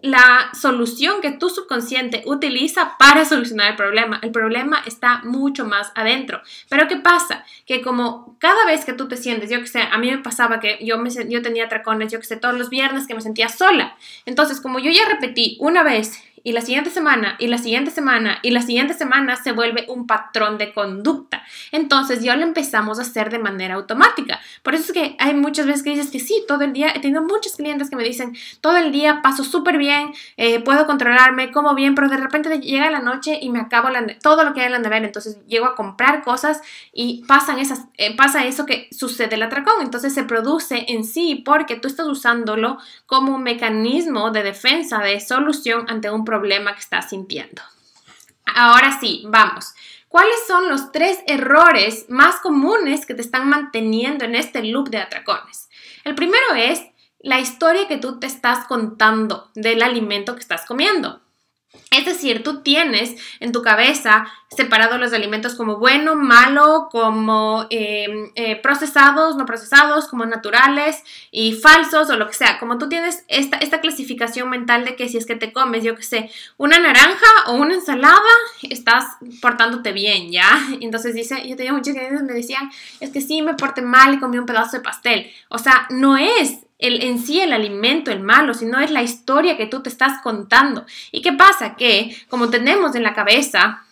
la 0.02 0.50
solución 0.52 1.22
que 1.22 1.32
tu 1.32 1.48
subconsciente 1.48 2.22
utiliza 2.26 2.96
para 2.98 3.24
solucionar 3.24 3.70
el 3.70 3.76
problema. 3.76 4.20
El 4.22 4.30
problema 4.30 4.82
está 4.86 5.22
mucho 5.24 5.64
más 5.64 5.90
adentro. 5.94 6.42
Pero 6.68 6.86
¿qué 6.86 6.96
pasa? 6.96 7.44
Que 7.64 7.80
como 7.80 8.36
cada 8.38 8.66
vez 8.66 8.84
que 8.84 8.92
tú 8.92 9.08
te 9.08 9.16
sientes, 9.16 9.48
yo 9.48 9.58
que 9.60 9.66
sé, 9.66 9.80
a 9.80 9.96
mí 9.96 10.10
me 10.10 10.18
pasaba 10.18 10.60
que 10.60 10.78
yo, 10.82 10.98
me, 10.98 11.10
yo 11.28 11.40
tenía 11.40 11.64
atracones, 11.64 12.12
yo 12.12 12.20
que 12.20 12.26
sé, 12.26 12.36
todos 12.36 12.56
los 12.56 12.68
viernes 12.68 13.06
que 13.06 13.14
me 13.14 13.22
sentía 13.22 13.48
sola. 13.48 13.96
Entonces, 14.26 14.60
como 14.60 14.78
yo 14.78 14.90
ya 14.90 15.08
repetí 15.08 15.56
una 15.60 15.82
vez 15.82 16.22
y 16.46 16.52
la 16.52 16.60
siguiente 16.60 16.90
semana 16.90 17.34
y 17.40 17.48
la 17.48 17.58
siguiente 17.58 17.90
semana 17.90 18.38
y 18.40 18.52
la 18.52 18.62
siguiente 18.62 18.94
semana 18.94 19.34
se 19.34 19.50
vuelve 19.50 19.84
un 19.88 20.06
patrón 20.06 20.58
de 20.58 20.72
conducta. 20.72 21.43
Entonces 21.72 22.22
ya 22.22 22.37
lo 22.37 22.44
empezamos 22.44 23.00
a 23.00 23.02
hacer 23.02 23.31
de 23.31 23.40
manera 23.40 23.75
automática. 23.75 24.38
Por 24.62 24.76
eso 24.76 24.84
es 24.84 24.93
que 24.93 25.16
hay 25.19 25.34
muchas 25.34 25.66
veces 25.66 25.82
que 25.82 25.90
dices 25.90 26.12
que 26.12 26.20
sí, 26.20 26.44
todo 26.46 26.62
el 26.62 26.72
día, 26.72 26.93
he 26.94 27.00
tenido 27.00 27.20
muchos 27.22 27.56
clientes 27.56 27.90
que 27.90 27.96
me 27.96 28.04
dicen, 28.04 28.37
todo 28.60 28.76
el 28.76 28.93
día 28.93 29.22
paso 29.22 29.43
súper 29.43 29.76
bien, 29.76 30.12
eh, 30.37 30.60
puedo 30.60 30.87
controlarme, 30.87 31.50
como 31.50 31.75
bien, 31.75 31.96
pero 31.96 32.08
de 32.08 32.16
repente 32.16 32.60
llega 32.60 32.92
la 32.92 33.00
noche 33.00 33.40
y 33.42 33.50
me 33.50 33.58
acabo 33.58 33.88
todo 34.22 34.44
lo 34.44 34.54
que 34.54 34.60
hay 34.60 34.66
en 34.66 34.72
la 34.72 34.78
nevera. 34.78 35.04
Entonces 35.04 35.44
llego 35.49 35.66
a 35.66 35.75
comprar 35.75 36.22
cosas 36.22 36.60
y 36.92 37.25
pasan 37.26 37.58
esas, 37.58 37.87
eh, 37.99 38.14
pasa 38.14 38.44
eso 38.46 38.66
que 38.66 38.87
sucede 38.92 39.34
el 39.34 39.42
atracón. 39.42 39.82
Entonces 39.82 40.14
se 40.14 40.22
produce 40.22 40.84
en 40.92 41.02
sí 41.02 41.42
porque 41.44 41.75
tú 41.75 41.88
estás 41.88 42.06
usándolo 42.06 42.78
como 43.06 43.34
un 43.34 43.42
mecanismo 43.42 44.31
de 44.31 44.44
defensa, 44.44 45.00
de 45.00 45.19
solución 45.19 45.87
ante 45.88 46.08
un 46.08 46.25
problema 46.25 46.35
problema 46.38 46.74
que 46.74 46.80
estás 46.80 47.10
sintiendo. 47.10 47.62
Ahora 48.54 48.98
sí, 49.00 49.24
vamos. 49.26 49.74
¿Cuáles 50.08 50.46
son 50.46 50.68
los 50.68 50.92
tres 50.92 51.18
errores 51.26 52.06
más 52.08 52.36
comunes 52.36 53.06
que 53.06 53.14
te 53.14 53.22
están 53.22 53.48
manteniendo 53.48 54.24
en 54.24 54.34
este 54.34 54.62
loop 54.62 54.88
de 54.88 54.98
atracones? 54.98 55.68
El 56.04 56.14
primero 56.14 56.54
es 56.56 56.82
la 57.20 57.40
historia 57.40 57.88
que 57.88 57.98
tú 57.98 58.20
te 58.20 58.26
estás 58.26 58.66
contando 58.66 59.50
del 59.54 59.82
alimento 59.82 60.34
que 60.34 60.40
estás 60.40 60.64
comiendo. 60.64 61.20
Es 61.90 62.05
decir, 62.05 62.43
tú 62.43 62.62
tienes 62.62 63.17
en 63.40 63.52
tu 63.52 63.62
cabeza 63.62 64.26
separados 64.49 65.00
los 65.00 65.12
alimentos 65.12 65.55
como 65.55 65.78
bueno, 65.78 66.14
malo, 66.14 66.88
como 66.90 67.67
em, 67.70 68.31
eh, 68.34 68.56
procesados, 68.56 69.37
no 69.37 69.44
procesados, 69.44 70.06
como 70.08 70.25
naturales 70.25 71.02
y 71.31 71.55
falsos 71.55 72.11
o 72.11 72.17
lo 72.17 72.26
que 72.28 72.34
sea. 72.34 72.58
Como 72.58 72.78
tú 72.78 72.88
tienes 72.88 73.25
esta, 73.28 73.81
clasificación 73.81 74.49
mental 74.49 74.84
de 74.84 74.96
que 74.96 75.08
si 75.08 75.19
es 75.19 75.26
que 75.26 75.37
te 75.37 75.52
comes, 75.52 75.84
yo 75.84 75.96
que 75.96 76.02
sé, 76.02 76.31
una 76.56 76.78
naranja 76.78 77.26
o 77.47 77.54
una 77.54 77.75
ensalada, 77.75 78.21
estás 78.62 79.04
portándote 79.40 79.92
bien, 79.92 80.30
¿ya? 80.30 80.66
Entonos 80.80 81.14
dice, 81.14 81.47
yo 81.49 81.56
tenía 81.56 81.73
muchos 81.73 81.95
clientes 81.95 82.21
que 82.21 82.26
me 82.26 82.33
decían, 82.33 82.71
es 83.00 83.11
que 83.11 83.21
sí, 83.21 83.42
me 83.42 83.54
porté 83.54 83.83
mal 83.83 84.14
y 84.14 84.18
comí 84.18 84.38
un 84.38 84.47
pedazo 84.47 84.78
de 84.78 84.83
pastel. 84.83 85.30
O 85.49 85.59
sea, 85.59 85.87
no 85.90 86.16
es 86.16 86.65
el, 86.78 87.02
en 87.02 87.18
sí 87.18 87.40
el 87.40 87.52
alimento, 87.52 88.11
el 88.11 88.21
malo, 88.21 88.54
sino 88.54 88.80
es 88.80 88.90
la 88.90 89.02
historia 89.02 89.56
que 89.56 89.66
tú 89.66 89.83
te 89.83 89.88
estás 89.88 90.21
contando. 90.23 90.85
¿Y 91.12 91.23
qué 91.23 91.33
pasa? 91.33 91.76
Que 91.76 92.16
como 92.28 92.50
tenemos 92.50 92.95
en 92.95 93.02
la 93.02 93.14
cabeza 93.14 93.83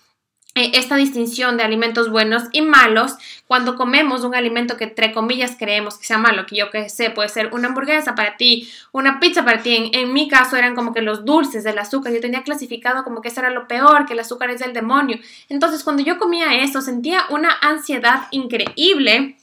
eh, 0.57 0.71
esta 0.75 0.95
distinción 0.95 1.57
de 1.57 1.65
alimentos 1.65 2.11
buenos 2.11 2.45
y 2.53 2.63
malos, 2.63 3.17
cuando 3.49 3.75
comemos 3.75 4.23
un 4.23 4.37
alimento 4.37 4.77
que 4.77 4.85
entre 4.85 5.13
comillas 5.13 5.57
creemos 5.59 5.99
que 5.99 6.07
sea 6.07 6.17
malo, 6.17 6.47
que 6.47 6.55
yo 6.55 6.71
que 6.71 6.89
sé, 6.89 7.11
puede 7.11 7.29
ser 7.29 7.53
una 7.53 7.67
hamburguesa 7.67 8.15
para 8.15 8.37
ti, 8.37 8.71
una 8.93 9.19
pizza 9.19 9.45
para 9.45 9.63
ti, 9.63 9.91
en, 9.93 10.13
mi 10.13 10.29
caso 10.29 10.57
eran 10.57 10.77
como 10.77 10.95
que 10.95 11.03
los 11.03 11.25
dulces 11.25 11.65
del 11.65 11.79
azúcar, 11.79 12.13
yo 12.13 12.21
tenía 12.21 12.45
clasificado 12.45 13.03
como 13.03 13.21
que 13.21 13.31
eso 13.31 13.41
era 13.41 13.51
lo 13.51 13.67
peor, 13.67 14.07
que 14.07 14.13
el 14.13 14.21
azúcar 14.21 14.51
es 14.51 14.61
del 14.61 14.73
demonio. 14.73 15.19
Entonces 15.49 15.83
cuando 15.83 16.05
yo 16.05 16.19
comía 16.19 16.63
eso 16.63 16.81
sentía 16.81 17.25
una 17.31 17.51
ansiedad 17.61 18.29
increíble 18.31 19.37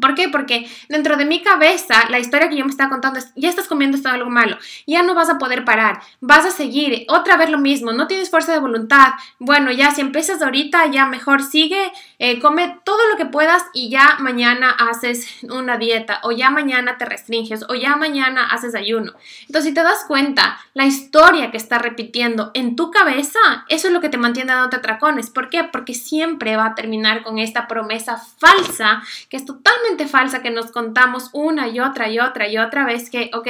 ¿Por 0.00 0.16
qué? 0.16 0.28
Porque 0.28 0.68
dentro 0.88 1.16
de 1.16 1.24
mi 1.24 1.42
cabeza 1.42 2.08
la 2.10 2.18
historia 2.18 2.48
que 2.48 2.56
yo 2.56 2.64
me 2.64 2.70
estaba 2.70 2.90
contando 2.90 3.20
es, 3.20 3.32
ya 3.36 3.48
estás 3.48 3.68
comiendo 3.68 3.96
esto 3.96 4.08
algo 4.08 4.30
malo, 4.30 4.58
ya 4.84 5.02
no 5.02 5.14
vas 5.14 5.30
a 5.30 5.38
poder 5.38 5.64
parar, 5.64 6.00
vas 6.20 6.44
a 6.44 6.50
seguir, 6.50 7.06
otra 7.08 7.36
vez 7.36 7.50
lo 7.50 7.58
mismo, 7.58 7.92
no 7.92 8.08
tienes 8.08 8.28
fuerza 8.28 8.52
de 8.52 8.58
voluntad, 8.58 9.12
bueno, 9.38 9.70
ya 9.70 9.92
si 9.92 10.00
empiezas 10.00 10.42
ahorita, 10.42 10.86
ya 10.86 11.06
mejor 11.06 11.42
sigue, 11.42 11.92
eh, 12.18 12.40
come 12.40 12.80
todo 12.84 13.08
lo 13.08 13.16
que 13.16 13.26
puedas 13.26 13.64
y 13.72 13.90
ya 13.90 14.16
mañana 14.20 14.70
haces 14.70 15.26
una 15.42 15.76
dieta, 15.76 16.20
o 16.22 16.32
ya 16.32 16.50
mañana 16.50 16.98
te 16.98 17.04
restringes, 17.04 17.64
o 17.68 17.74
ya 17.74 17.96
mañana 17.96 18.46
haces 18.46 18.74
ayuno. 18.74 19.12
Entonces, 19.42 19.70
si 19.70 19.74
te 19.74 19.82
das 19.82 20.04
cuenta, 20.06 20.58
la 20.74 20.86
historia 20.86 21.50
que 21.50 21.56
está 21.56 21.78
repitiendo 21.78 22.50
en 22.54 22.76
tu 22.76 22.90
cabeza, 22.90 23.38
eso 23.68 23.88
es 23.88 23.92
lo 23.92 24.00
que 24.00 24.08
te 24.08 24.18
mantiene 24.18 24.52
dando 24.52 24.76
atracones. 24.76 25.30
¿Por 25.30 25.50
qué? 25.50 25.64
Porque 25.64 25.94
siempre 25.94 26.56
va 26.56 26.66
a 26.66 26.74
terminar 26.74 27.22
con 27.22 27.38
esta 27.38 27.68
promesa 27.68 28.16
falsa 28.16 29.02
que 29.28 29.36
es 29.36 29.44
total 29.44 29.76
falsa 30.04 30.42
que 30.42 30.50
nos 30.50 30.70
contamos 30.70 31.30
una 31.32 31.68
y 31.68 31.80
otra 31.80 32.08
y 32.08 32.18
otra 32.18 32.48
y 32.48 32.58
otra 32.58 32.84
vez 32.84 33.08
que, 33.08 33.30
ok, 33.32 33.48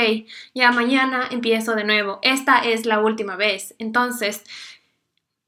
ya 0.55 0.71
mañana 0.71 1.27
empiezo 1.31 1.75
de 1.75 1.85
nuevo, 1.85 2.21
esta 2.23 2.59
es 2.59 2.87
la 2.87 3.01
última 3.01 3.37
vez. 3.37 3.75
Entonces, 3.79 4.45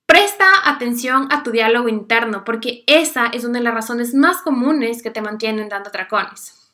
presta 0.09 0.47
atención 0.65 1.29
a 1.31 1.43
tu 1.43 1.51
diálogo 1.51 1.91
interno 1.91 2.43
porque 2.43 2.83
esa 2.87 3.27
es 3.27 3.45
una 3.45 3.59
de 3.59 3.65
las 3.65 3.75
razones 3.75 4.15
más 4.15 4.39
comunes 4.39 5.03
que 5.03 5.11
te 5.11 5.21
mantienen 5.21 5.69
dando 5.69 5.91
tracones. 5.91 6.71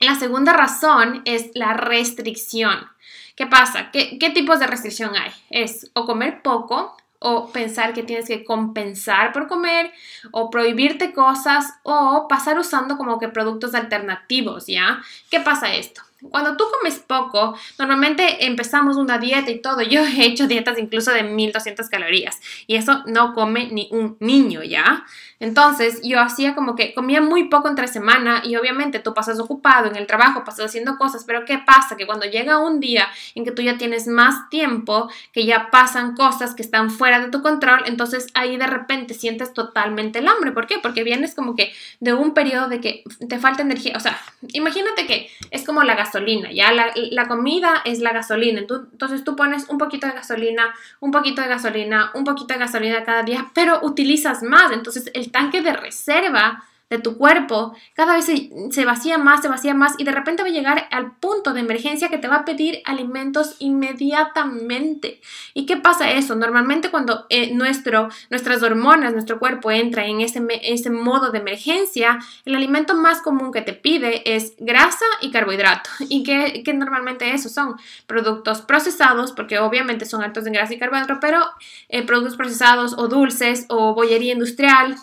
La 0.00 0.16
segunda 0.16 0.52
razón 0.52 1.22
es 1.24 1.52
la 1.54 1.74
restricción. 1.74 2.88
¿Qué 3.36 3.46
pasa? 3.46 3.92
¿Qué, 3.92 4.18
¿Qué 4.18 4.30
tipos 4.30 4.58
de 4.58 4.66
restricción 4.66 5.12
hay? 5.14 5.30
Es 5.48 5.92
o 5.94 6.06
comer 6.06 6.42
poco 6.42 6.96
o 7.20 7.52
pensar 7.52 7.94
que 7.94 8.02
tienes 8.02 8.26
que 8.26 8.42
compensar 8.42 9.32
por 9.32 9.46
comer 9.46 9.92
o 10.32 10.50
prohibirte 10.50 11.12
cosas 11.12 11.72
o 11.84 12.26
pasar 12.28 12.58
usando 12.58 12.96
como 12.96 13.20
que 13.20 13.28
productos 13.28 13.76
alternativos, 13.76 14.66
¿ya? 14.66 15.00
¿Qué 15.30 15.38
pasa 15.38 15.72
esto? 15.72 16.02
Cuando 16.30 16.56
tú 16.56 16.64
comes 16.78 16.98
poco, 17.00 17.56
normalmente 17.78 18.46
empezamos 18.46 18.96
una 18.96 19.18
dieta 19.18 19.50
y 19.50 19.60
todo. 19.60 19.82
Yo 19.82 20.04
he 20.04 20.24
hecho 20.24 20.46
dietas 20.46 20.78
incluso 20.78 21.10
de 21.10 21.22
1200 21.24 21.88
calorías 21.88 22.40
y 22.66 22.76
eso 22.76 23.02
no 23.06 23.34
come 23.34 23.68
ni 23.72 23.88
un 23.90 24.16
niño, 24.20 24.62
¿ya? 24.62 25.04
Entonces 25.42 26.00
yo 26.04 26.20
hacía 26.20 26.54
como 26.54 26.76
que 26.76 26.94
comía 26.94 27.20
muy 27.20 27.48
poco 27.48 27.68
entre 27.68 27.88
semana 27.88 28.42
y 28.44 28.54
obviamente 28.54 29.00
tú 29.00 29.12
pasas 29.12 29.40
ocupado 29.40 29.88
en 29.88 29.96
el 29.96 30.06
trabajo, 30.06 30.44
pasas 30.44 30.66
haciendo 30.66 30.96
cosas, 30.98 31.24
pero 31.24 31.44
¿qué 31.44 31.58
pasa? 31.58 31.96
Que 31.96 32.06
cuando 32.06 32.26
llega 32.26 32.58
un 32.58 32.78
día 32.78 33.08
en 33.34 33.44
que 33.44 33.50
tú 33.50 33.60
ya 33.60 33.76
tienes 33.76 34.06
más 34.06 34.48
tiempo, 34.50 35.10
que 35.32 35.44
ya 35.44 35.70
pasan 35.72 36.14
cosas 36.14 36.54
que 36.54 36.62
están 36.62 36.90
fuera 36.90 37.18
de 37.18 37.28
tu 37.28 37.42
control, 37.42 37.82
entonces 37.86 38.28
ahí 38.34 38.56
de 38.56 38.68
repente 38.68 39.14
sientes 39.14 39.52
totalmente 39.52 40.20
el 40.20 40.28
hambre. 40.28 40.52
¿Por 40.52 40.68
qué? 40.68 40.78
Porque 40.80 41.02
vienes 41.02 41.34
como 41.34 41.56
que 41.56 41.72
de 41.98 42.14
un 42.14 42.34
periodo 42.34 42.68
de 42.68 42.80
que 42.80 43.02
te 43.28 43.40
falta 43.40 43.62
energía. 43.62 43.94
O 43.96 44.00
sea, 44.00 44.20
imagínate 44.52 45.08
que 45.08 45.28
es 45.50 45.64
como 45.64 45.82
la 45.82 45.96
gasolina, 45.96 46.11
¿ya? 46.52 46.72
La, 46.72 47.28
comida 47.28 47.82
es 47.84 48.00
la 48.00 48.12
gasolina. 48.12 48.60
Entonces 48.60 49.24
tú 49.24 49.36
pones 49.36 49.68
un 49.68 49.78
poquito 49.78 50.06
de 50.06 50.12
gasolina, 50.12 50.74
un 51.00 51.10
poquito 51.10 51.42
de 51.42 51.48
gasolina, 51.48 52.10
un 52.14 52.24
poquito 52.24 52.54
de 52.54 52.60
gasolina 52.60 53.04
cada 53.04 53.22
día, 53.22 53.50
pero 53.54 53.80
utilizas 53.82 54.42
más. 54.42 54.72
Entonces 54.72 55.10
el 55.14 55.30
tanque 55.30 55.62
de 55.62 55.72
reserva 55.72 56.64
de 56.92 56.98
tu 56.98 57.16
cuerpo 57.16 57.74
cada 57.94 58.16
vez 58.16 58.26
se, 58.26 58.84
vacía 58.84 59.16
más, 59.16 59.40
se 59.40 59.48
vacía 59.48 59.72
más 59.72 59.94
y 59.96 60.04
de 60.04 60.12
repente 60.12 60.42
va 60.42 60.50
a 60.50 60.52
llegar 60.52 60.88
al 60.90 61.16
punto 61.16 61.54
de 61.54 61.60
emergencia 61.60 62.10
que 62.10 62.18
te 62.18 62.28
va 62.28 62.36
a 62.36 62.44
pedir 62.44 62.82
alimentos 62.84 63.56
inmediatamente. 63.60 65.22
¿Y 65.54 65.64
qué 65.64 65.78
pasa 65.78 66.10
eso? 66.10 66.34
Normalmente 66.34 66.90
cuando 66.90 67.24
eh, 67.30 67.54
nuestro, 67.54 68.10
nuestras 68.28 68.62
hormonas, 68.62 69.14
nuestro 69.14 69.38
cuerpo 69.38 69.70
entra 69.70 70.04
en 70.04 70.20
ese, 70.20 70.46
ese 70.62 70.90
modo 70.90 71.30
de 71.30 71.38
emergencia, 71.38 72.18
el 72.44 72.56
alimento 72.56 72.94
más 72.94 73.22
común 73.22 73.52
que 73.52 73.62
te 73.62 73.72
pide 73.72 74.34
es 74.36 74.52
grasa 74.58 75.06
y 75.22 75.30
carbohidrato. 75.30 75.88
¿Y 76.10 76.24
qué, 76.24 76.74
normalmente 76.74 77.32
esos 77.32 77.52
son? 77.52 77.76
Productos 78.06 78.60
procesados, 78.60 79.32
porque 79.32 79.58
obviamente 79.58 80.04
son 80.04 80.22
altos 80.22 80.46
en 80.46 80.52
grasa 80.52 80.74
y 80.74 80.78
carbohidrato, 80.78 81.20
pero 81.20 81.40
eh, 81.88 82.02
productos 82.02 82.36
procesados 82.36 82.94
o 82.98 83.08
dulces 83.08 83.64
o 83.70 83.94
bollería 83.94 84.34
industrial 84.34 84.96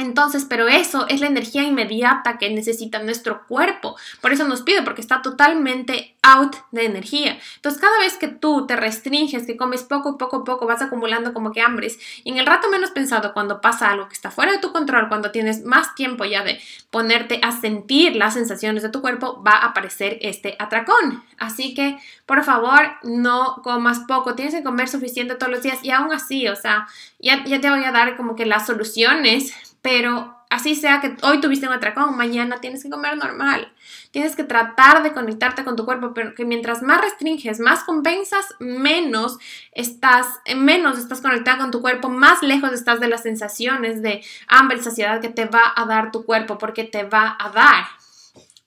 entonces, 0.00 0.46
pero 0.48 0.68
eso 0.68 1.06
es 1.08 1.20
la 1.20 1.26
energía 1.26 1.62
inmediata 1.62 2.38
que 2.38 2.50
necesita 2.50 3.02
nuestro 3.02 3.46
cuerpo. 3.46 3.96
Por 4.20 4.32
eso 4.32 4.46
nos 4.46 4.62
pide, 4.62 4.82
porque 4.82 5.00
está 5.00 5.22
totalmente 5.22 6.14
out 6.22 6.56
de 6.70 6.84
energía. 6.84 7.38
Entonces, 7.56 7.80
cada 7.80 7.98
vez 7.98 8.16
que 8.16 8.28
tú 8.28 8.66
te 8.66 8.76
restringes, 8.76 9.46
que 9.46 9.56
comes 9.56 9.82
poco, 9.82 10.18
poco, 10.18 10.44
poco, 10.44 10.66
vas 10.66 10.82
acumulando 10.82 11.32
como 11.32 11.52
que 11.52 11.60
hambres. 11.60 11.98
Y 12.24 12.30
en 12.30 12.38
el 12.38 12.46
rato 12.46 12.70
menos 12.70 12.90
pensado, 12.90 13.32
cuando 13.32 13.60
pasa 13.60 13.90
algo 13.90 14.08
que 14.08 14.14
está 14.14 14.30
fuera 14.30 14.52
de 14.52 14.58
tu 14.58 14.72
control, 14.72 15.08
cuando 15.08 15.30
tienes 15.30 15.64
más 15.64 15.94
tiempo 15.94 16.24
ya 16.24 16.42
de 16.42 16.60
ponerte 16.90 17.40
a 17.42 17.52
sentir 17.52 18.16
las 18.16 18.34
sensaciones 18.34 18.82
de 18.82 18.90
tu 18.90 19.00
cuerpo, 19.00 19.42
va 19.42 19.52
a 19.52 19.66
aparecer 19.66 20.18
este 20.22 20.56
atracón. 20.58 21.22
Así 21.38 21.74
que, 21.74 21.98
por 22.26 22.42
favor, 22.44 22.92
no 23.02 23.60
comas 23.62 24.00
poco. 24.00 24.34
Tienes 24.34 24.54
que 24.54 24.62
comer 24.62 24.88
suficiente 24.88 25.34
todos 25.34 25.52
los 25.52 25.62
días. 25.62 25.78
Y 25.82 25.90
aún 25.90 26.12
así, 26.12 26.48
o 26.48 26.56
sea, 26.56 26.86
ya, 27.18 27.44
ya 27.44 27.60
te 27.60 27.70
voy 27.70 27.84
a 27.84 27.92
dar 27.92 28.16
como 28.16 28.36
que 28.36 28.46
las 28.46 28.66
soluciones 28.66 29.54
pero 29.82 30.36
así 30.50 30.74
sea 30.74 31.00
que 31.00 31.16
hoy 31.22 31.40
tuviste 31.40 31.66
un 31.66 31.72
atracón, 31.72 32.16
mañana 32.16 32.60
tienes 32.60 32.82
que 32.82 32.90
comer 32.90 33.16
normal. 33.16 33.72
Tienes 34.10 34.34
que 34.34 34.44
tratar 34.44 35.02
de 35.02 35.12
conectarte 35.12 35.64
con 35.64 35.76
tu 35.76 35.84
cuerpo, 35.84 36.12
pero 36.12 36.34
que 36.34 36.44
mientras 36.44 36.82
más 36.82 37.00
restringes, 37.00 37.60
más 37.60 37.84
compensas, 37.84 38.54
menos 38.58 39.38
estás, 39.72 40.40
menos 40.56 40.98
estás 40.98 41.20
conectada 41.20 41.58
con 41.58 41.70
tu 41.70 41.80
cuerpo, 41.80 42.08
más 42.08 42.42
lejos 42.42 42.72
estás 42.72 42.98
de 43.00 43.08
las 43.08 43.22
sensaciones 43.22 44.02
de 44.02 44.22
hambre 44.48 44.78
y 44.78 44.82
saciedad 44.82 45.20
que 45.20 45.28
te 45.28 45.44
va 45.44 45.72
a 45.74 45.84
dar 45.86 46.10
tu 46.10 46.24
cuerpo, 46.24 46.58
porque 46.58 46.84
te 46.84 47.04
va 47.04 47.36
a 47.38 47.50
dar. 47.50 47.99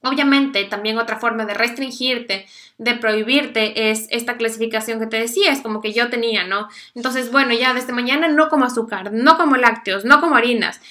Obviamente, 0.03 0.65
también 0.65 0.97
otra 0.97 1.17
forma 1.17 1.45
de 1.45 1.53
restringirte, 1.53 2.45
de 2.77 2.95
prohibirte, 2.95 3.89
es 3.89 4.07
esta 4.11 4.35
clasificación 4.35 4.99
que 4.99 5.07
te 5.07 5.17
decía, 5.17 5.51
es 5.51 5.61
como 5.61 5.81
que 5.81 5.93
yo 5.93 6.09
tenía, 6.09 6.45
¿no? 6.45 6.67
Entonces, 6.93 7.31
bueno, 7.31 7.53
ya 7.53 7.73
desde 7.73 7.93
mañana 7.93 8.27
no 8.27 8.49
como 8.49 8.65
azúcar, 8.65 9.13
no 9.13 9.37
como 9.37 9.55
lácteos, 9.55 10.03
no 10.03 10.19
como 10.19 10.35
harinas. 10.35 10.81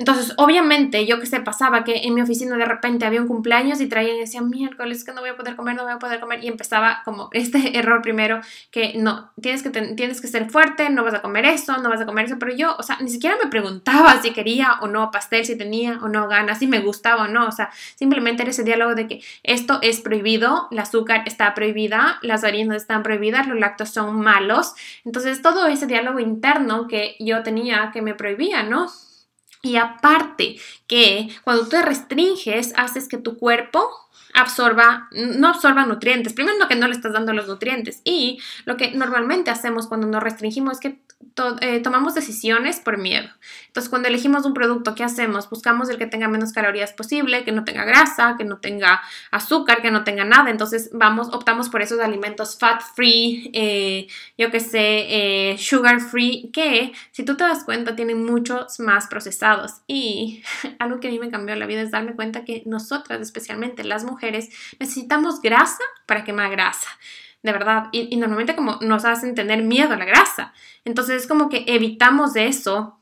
Entonces, 0.00 0.32
obviamente, 0.38 1.04
yo 1.04 1.20
que 1.20 1.26
sé, 1.26 1.40
pasaba 1.40 1.84
que 1.84 2.06
en 2.06 2.14
mi 2.14 2.22
oficina 2.22 2.56
de 2.56 2.64
repente 2.64 3.04
había 3.04 3.20
un 3.20 3.28
cumpleaños 3.28 3.82
y 3.82 3.86
traían 3.86 4.16
y 4.16 4.20
decían, 4.20 4.48
miércoles, 4.48 5.04
que 5.04 5.12
no 5.12 5.20
voy 5.20 5.28
a 5.28 5.36
poder 5.36 5.56
comer, 5.56 5.76
no 5.76 5.82
voy 5.82 5.92
a 5.92 5.98
poder 5.98 6.20
comer. 6.20 6.42
Y 6.42 6.48
empezaba 6.48 7.02
como 7.04 7.28
este 7.32 7.76
error 7.78 8.00
primero, 8.00 8.40
que 8.70 8.94
no, 8.96 9.30
tienes 9.42 9.62
que, 9.62 9.68
tienes 9.68 10.22
que 10.22 10.28
ser 10.28 10.48
fuerte, 10.48 10.88
no 10.88 11.04
vas 11.04 11.12
a 11.12 11.20
comer 11.20 11.44
eso, 11.44 11.76
no 11.76 11.90
vas 11.90 12.00
a 12.00 12.06
comer 12.06 12.24
eso. 12.24 12.38
Pero 12.38 12.54
yo, 12.54 12.76
o 12.78 12.82
sea, 12.82 12.96
ni 13.02 13.10
siquiera 13.10 13.36
me 13.44 13.50
preguntaba 13.50 14.22
si 14.22 14.30
quería 14.30 14.78
o 14.80 14.86
no 14.86 15.10
pastel, 15.10 15.44
si 15.44 15.58
tenía 15.58 15.98
o 16.00 16.08
no 16.08 16.28
ganas, 16.28 16.60
si 16.60 16.66
me 16.66 16.78
gustaba 16.78 17.24
o 17.24 17.28
no. 17.28 17.46
O 17.46 17.52
sea, 17.52 17.68
simplemente 17.94 18.40
era 18.40 18.52
ese 18.52 18.64
diálogo 18.64 18.94
de 18.94 19.06
que 19.06 19.22
esto 19.42 19.80
es 19.82 20.00
prohibido, 20.00 20.68
el 20.70 20.78
azúcar 20.78 21.24
está 21.26 21.52
prohibida, 21.52 22.18
las 22.22 22.42
harinas 22.42 22.78
están 22.78 23.02
prohibidas, 23.02 23.46
los 23.46 23.58
lácteos 23.58 23.90
son 23.90 24.18
malos. 24.18 24.72
Entonces, 25.04 25.42
todo 25.42 25.66
ese 25.66 25.86
diálogo 25.86 26.20
interno 26.20 26.88
que 26.88 27.16
yo 27.20 27.42
tenía 27.42 27.90
que 27.92 28.00
me 28.00 28.14
prohibía, 28.14 28.62
¿no? 28.62 28.88
Y 29.62 29.76
aparte 29.76 30.56
que 30.86 31.28
cuando 31.44 31.68
te 31.68 31.82
restringes, 31.82 32.72
haces 32.76 33.08
que 33.08 33.18
tu 33.18 33.36
cuerpo 33.38 33.90
absorba, 34.34 35.08
no 35.12 35.48
absorba 35.48 35.86
nutrientes. 35.86 36.32
Primero 36.32 36.68
que 36.68 36.76
no 36.76 36.86
le 36.86 36.94
estás 36.94 37.12
dando 37.12 37.32
los 37.32 37.48
nutrientes. 37.48 38.00
Y 38.04 38.40
lo 38.64 38.76
que 38.76 38.92
normalmente 38.92 39.50
hacemos 39.50 39.86
cuando 39.86 40.06
nos 40.06 40.22
restringimos 40.22 40.74
es 40.74 40.80
que 40.80 41.00
eh, 41.60 41.80
tomamos 41.80 42.14
decisiones 42.14 42.80
por 42.80 42.98
miedo. 42.98 43.28
Entonces, 43.66 43.88
cuando 43.88 44.08
elegimos 44.08 44.44
un 44.46 44.54
producto, 44.54 44.94
¿qué 44.94 45.04
hacemos? 45.04 45.48
Buscamos 45.48 45.88
el 45.88 45.96
que 45.96 46.06
tenga 46.06 46.28
menos 46.28 46.52
calorías 46.52 46.92
posible, 46.92 47.44
que 47.44 47.52
no 47.52 47.64
tenga 47.64 47.84
grasa, 47.84 48.36
que 48.36 48.44
no 48.44 48.58
tenga 48.58 49.00
azúcar, 49.30 49.80
que 49.80 49.90
no 49.90 50.02
tenga 50.02 50.24
nada. 50.24 50.50
Entonces, 50.50 50.90
vamos, 50.92 51.28
optamos 51.32 51.68
por 51.68 51.82
esos 51.82 52.00
alimentos 52.00 52.58
fat 52.58 52.82
free, 52.94 53.50
eh, 53.54 54.08
yo 54.36 54.50
que 54.50 54.60
sé, 54.60 55.52
eh, 55.52 55.58
sugar 55.58 56.00
free, 56.00 56.50
que 56.52 56.92
si 57.12 57.22
tú 57.22 57.36
te 57.36 57.44
das 57.44 57.64
cuenta, 57.64 57.96
tienen 57.96 58.24
muchos 58.24 58.80
más 58.80 59.06
procesados. 59.06 59.82
Y 59.86 60.42
algo 60.78 61.00
que 61.00 61.08
a 61.08 61.10
mí 61.10 61.18
me 61.18 61.30
cambió 61.30 61.54
la 61.54 61.66
vida 61.66 61.82
es 61.82 61.90
darme 61.90 62.16
cuenta 62.16 62.44
que 62.44 62.62
nosotras, 62.66 63.20
especialmente 63.20 63.84
las 63.84 64.04
mujeres, 64.04 64.19
necesitamos 64.78 65.40
grasa 65.40 65.82
para 66.06 66.24
quemar 66.24 66.50
grasa 66.50 66.88
de 67.42 67.52
verdad. 67.52 67.88
Y, 67.92 68.16
normalmente 68.16 68.56
como 68.56 68.76
nos 68.80 69.04
hacen 69.04 69.34
tener 69.34 69.62
miedo 69.62 69.92
a 69.94 69.96
la 69.96 70.04
grasa. 70.04 70.52
Entonces 70.84 71.22
es 71.22 71.28
como 71.28 71.48
que 71.48 71.64
evitamos 71.66 72.36
eso 72.36 72.98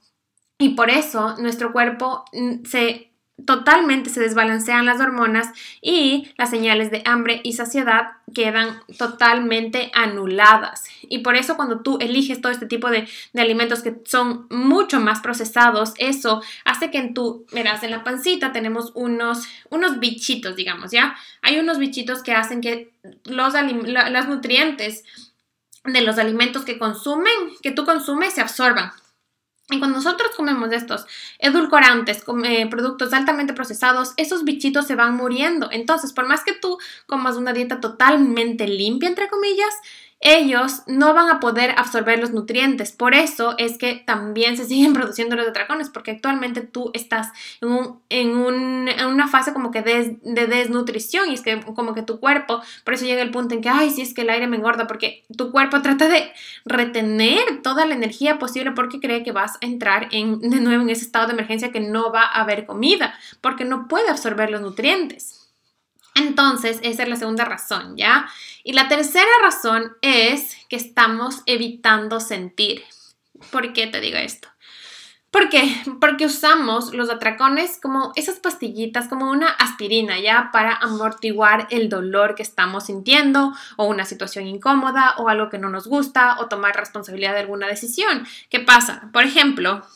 y 0.58 0.70
por 0.70 0.90
eso 0.90 1.36
nuestro 1.38 1.72
cuerpo 1.72 2.24
mm, 2.32 2.64
se 2.64 3.07
totalmente 3.44 4.10
se 4.10 4.20
desbalancean 4.20 4.86
las 4.86 5.00
hormonas 5.00 5.48
y 5.80 6.28
las 6.36 6.50
señales 6.50 6.90
de 6.90 7.02
hambre 7.04 7.40
y 7.44 7.52
saciedad 7.52 8.08
quedan 8.34 8.80
totalmente 8.98 9.90
anuladas. 9.94 10.84
Y 11.02 11.18
por 11.18 11.36
eso 11.36 11.56
cuando 11.56 11.80
tú 11.80 11.98
eliges 12.00 12.40
todo 12.40 12.52
este 12.52 12.66
tipo 12.66 12.90
de, 12.90 13.08
alimentos 13.36 13.82
que 13.82 13.96
son 14.04 14.46
mucho 14.50 15.00
más 15.00 15.20
procesados, 15.20 15.94
eso 15.98 16.42
hace 16.64 16.90
que 16.90 16.98
en 16.98 17.14
tu, 17.14 17.46
verás, 17.52 17.82
en 17.82 17.92
la 17.92 18.04
pancita 18.04 18.52
tenemos 18.52 18.92
unos, 18.94 19.46
unos 19.70 20.00
bichitos, 20.00 20.56
digamos, 20.56 20.90
¿ya? 20.90 21.16
Hay 21.42 21.58
unos 21.58 21.78
bichitos 21.78 22.22
que 22.22 22.32
hacen 22.32 22.60
que 22.60 22.92
los, 23.24 23.54
los 23.54 24.28
nutrientes 24.28 25.04
de 25.84 26.00
los 26.02 26.18
alimentos 26.18 26.64
que 26.64 26.78
consumen, 26.78 27.32
que 27.62 27.70
tú 27.70 27.84
consumes, 27.84 28.34
se 28.34 28.40
absorban. 28.40 28.90
Y 29.70 29.78
cuando 29.78 29.98
nosotros 29.98 30.30
comemos 30.34 30.72
estos 30.72 31.04
edulcorantes, 31.38 32.24
eh, 32.44 32.66
productos 32.70 33.12
altamente 33.12 33.52
procesados, 33.52 34.14
esos 34.16 34.44
bichitos 34.44 34.86
se 34.86 34.94
van 34.94 35.14
muriendo. 35.14 35.68
Entonces, 35.70 36.14
por 36.14 36.26
más 36.26 36.42
que 36.42 36.54
tú 36.54 36.78
comas 37.06 37.36
una 37.36 37.52
dieta 37.52 37.78
totalmente 37.78 38.66
limpia, 38.66 39.10
entre 39.10 39.28
comillas, 39.28 39.74
ellos 40.20 40.82
no 40.86 41.14
van 41.14 41.28
a 41.28 41.40
poder 41.40 41.74
absorber 41.76 42.18
los 42.18 42.32
nutrientes. 42.32 42.92
Por 42.92 43.14
eso 43.14 43.54
es 43.58 43.78
que 43.78 43.94
también 43.94 44.56
se 44.56 44.64
siguen 44.66 44.92
produciendo 44.92 45.36
los 45.36 45.48
atracones, 45.48 45.90
porque 45.90 46.12
actualmente 46.12 46.60
tú 46.62 46.90
estás 46.94 47.28
en, 47.60 48.28
una 48.28 49.28
fase 49.28 49.52
como 49.52 49.70
que 49.70 49.82
de, 49.82 50.18
desnutrición 50.22 51.30
y 51.30 51.34
es 51.34 51.42
que 51.42 51.60
como 51.60 51.94
que 51.94 52.02
tu 52.02 52.20
cuerpo, 52.20 52.60
por 52.84 52.94
eso 52.94 53.04
llega 53.04 53.22
el 53.22 53.30
punto 53.30 53.54
en 53.54 53.60
que, 53.60 53.68
ay, 53.68 53.90
si 53.90 54.02
es 54.02 54.14
que 54.14 54.22
el 54.22 54.30
aire 54.30 54.46
me 54.46 54.56
engorda, 54.56 54.86
porque 54.86 55.24
tu 55.36 55.50
cuerpo 55.50 55.82
trata 55.82 56.08
de 56.08 56.32
retener 56.64 57.62
toda 57.62 57.86
la 57.86 57.94
energía 57.94 58.38
posible 58.38 58.72
porque 58.72 59.00
cree 59.00 59.22
que 59.22 59.32
vas 59.32 59.54
a 59.56 59.66
entrar 59.66 60.08
en, 60.10 60.40
de 60.40 60.60
nuevo 60.60 60.82
en 60.82 60.90
ese 60.90 61.04
estado 61.04 61.26
de 61.26 61.32
emergencia 61.34 61.72
que 61.72 61.80
no 61.80 62.12
va 62.12 62.22
a 62.22 62.40
haber 62.42 62.66
comida, 62.66 63.14
porque 63.40 63.64
no 63.64 63.88
puede 63.88 64.08
absorber 64.08 64.50
los 64.50 64.60
nutrientes. 64.60 65.37
Entonces, 66.18 66.80
esa 66.82 67.04
es 67.04 67.08
la 67.08 67.16
segunda 67.16 67.44
razón, 67.44 67.96
¿ya? 67.96 68.28
Y 68.64 68.72
la 68.72 68.88
tercera 68.88 69.30
razón 69.42 69.96
es 70.02 70.56
que 70.68 70.76
estamos 70.76 71.42
evitando 71.46 72.20
sentir. 72.20 72.84
¿Por 73.50 73.72
qué 73.72 73.86
te 73.86 74.00
digo 74.00 74.18
esto? 74.18 74.48
¿Por 75.30 75.48
qué? 75.50 75.62
Porque 76.00 76.26
usamos 76.26 76.94
los 76.94 77.10
atracones 77.10 77.78
como 77.80 78.12
esas 78.16 78.40
pastillitas, 78.40 79.08
como 79.08 79.30
una 79.30 79.48
aspirina, 79.48 80.18
¿ya? 80.18 80.50
Para 80.52 80.74
amortiguar 80.74 81.68
el 81.70 81.88
dolor 81.88 82.34
que 82.34 82.42
estamos 82.42 82.86
sintiendo 82.86 83.52
o 83.76 83.84
una 83.84 84.04
situación 84.04 84.46
incómoda 84.46 85.14
o 85.18 85.28
algo 85.28 85.50
que 85.50 85.58
no 85.58 85.68
nos 85.68 85.86
gusta 85.86 86.36
o 86.40 86.46
tomar 86.46 86.74
responsabilidad 86.74 87.34
de 87.34 87.40
alguna 87.40 87.66
decisión. 87.68 88.26
¿Qué 88.48 88.60
pasa? 88.60 89.10
Por 89.12 89.24
ejemplo, 89.24 89.86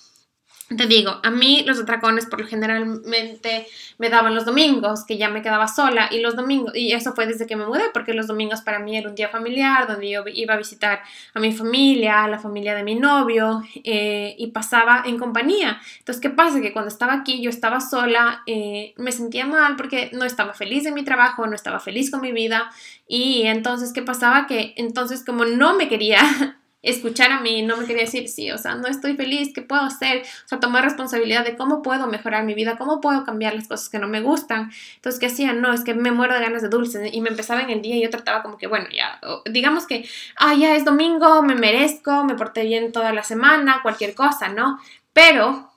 te 0.76 0.86
digo, 0.86 1.20
a 1.22 1.30
mí 1.30 1.64
los 1.66 1.80
atracones 1.80 2.26
por 2.26 2.40
lo 2.40 2.46
generalmente 2.46 3.66
me 3.98 4.08
daban 4.08 4.34
los 4.34 4.44
domingos, 4.44 5.04
que 5.04 5.16
ya 5.16 5.28
me 5.28 5.42
quedaba 5.42 5.68
sola, 5.68 6.08
y 6.10 6.20
los 6.20 6.36
domingos, 6.36 6.74
y 6.74 6.92
eso 6.92 7.14
fue 7.14 7.26
desde 7.26 7.46
que 7.46 7.56
me 7.56 7.66
mudé, 7.66 7.84
porque 7.92 8.14
los 8.14 8.26
domingos 8.26 8.62
para 8.62 8.78
mí 8.78 8.96
era 8.96 9.08
un 9.08 9.14
día 9.14 9.28
familiar, 9.28 9.86
donde 9.86 10.10
yo 10.10 10.24
iba 10.32 10.54
a 10.54 10.56
visitar 10.56 11.00
a 11.34 11.40
mi 11.40 11.52
familia, 11.52 12.24
a 12.24 12.28
la 12.28 12.38
familia 12.38 12.74
de 12.74 12.82
mi 12.82 12.94
novio, 12.94 13.62
eh, 13.84 14.34
y 14.38 14.48
pasaba 14.48 15.02
en 15.06 15.18
compañía. 15.18 15.80
Entonces, 15.98 16.20
¿qué 16.20 16.30
pasa? 16.30 16.60
Que 16.60 16.72
cuando 16.72 16.88
estaba 16.88 17.14
aquí, 17.14 17.42
yo 17.42 17.50
estaba 17.50 17.80
sola, 17.80 18.42
eh, 18.46 18.94
me 18.96 19.12
sentía 19.12 19.46
mal 19.46 19.76
porque 19.76 20.10
no 20.12 20.24
estaba 20.24 20.54
feliz 20.54 20.86
en 20.86 20.94
mi 20.94 21.04
trabajo, 21.04 21.46
no 21.46 21.54
estaba 21.54 21.80
feliz 21.80 22.10
con 22.10 22.20
mi 22.20 22.32
vida, 22.32 22.70
y 23.06 23.42
entonces, 23.42 23.92
¿qué 23.92 24.02
pasaba? 24.02 24.46
Que 24.46 24.74
entonces, 24.76 25.24
como 25.24 25.44
no 25.44 25.74
me 25.76 25.88
quería 25.88 26.20
escuchar 26.82 27.30
a 27.30 27.40
mí, 27.40 27.62
no 27.62 27.76
me 27.76 27.86
quería 27.86 28.02
decir, 28.02 28.28
sí, 28.28 28.50
o 28.50 28.58
sea, 28.58 28.74
no 28.74 28.88
estoy 28.88 29.14
feliz, 29.16 29.52
¿qué 29.54 29.62
puedo 29.62 29.82
hacer? 29.82 30.22
O 30.44 30.48
sea, 30.48 30.58
tomar 30.58 30.84
responsabilidad 30.84 31.44
de 31.44 31.56
cómo 31.56 31.80
puedo 31.80 32.08
mejorar 32.08 32.44
mi 32.44 32.54
vida, 32.54 32.76
cómo 32.76 33.00
puedo 33.00 33.24
cambiar 33.24 33.54
las 33.54 33.68
cosas 33.68 33.88
que 33.88 34.00
no 34.00 34.08
me 34.08 34.20
gustan. 34.20 34.72
Entonces, 34.96 35.20
¿qué 35.20 35.26
hacía? 35.26 35.52
No, 35.52 35.72
es 35.72 35.84
que 35.84 35.94
me 35.94 36.10
muero 36.10 36.34
de 36.34 36.40
ganas 36.40 36.62
de 36.62 36.68
dulces 36.68 37.10
y 37.12 37.20
me 37.20 37.30
empezaba 37.30 37.62
en 37.62 37.70
el 37.70 37.82
día 37.82 37.96
y 37.96 38.02
yo 38.02 38.10
trataba 38.10 38.42
como 38.42 38.58
que, 38.58 38.66
bueno, 38.66 38.86
ya, 38.92 39.20
digamos 39.50 39.86
que, 39.86 40.08
ah, 40.36 40.54
ya 40.54 40.74
es 40.74 40.84
domingo, 40.84 41.42
me 41.42 41.54
merezco, 41.54 42.24
me 42.24 42.34
porté 42.34 42.64
bien 42.64 42.90
toda 42.90 43.12
la 43.12 43.22
semana, 43.22 43.80
cualquier 43.82 44.14
cosa, 44.14 44.48
¿no? 44.48 44.80
Pero 45.12 45.70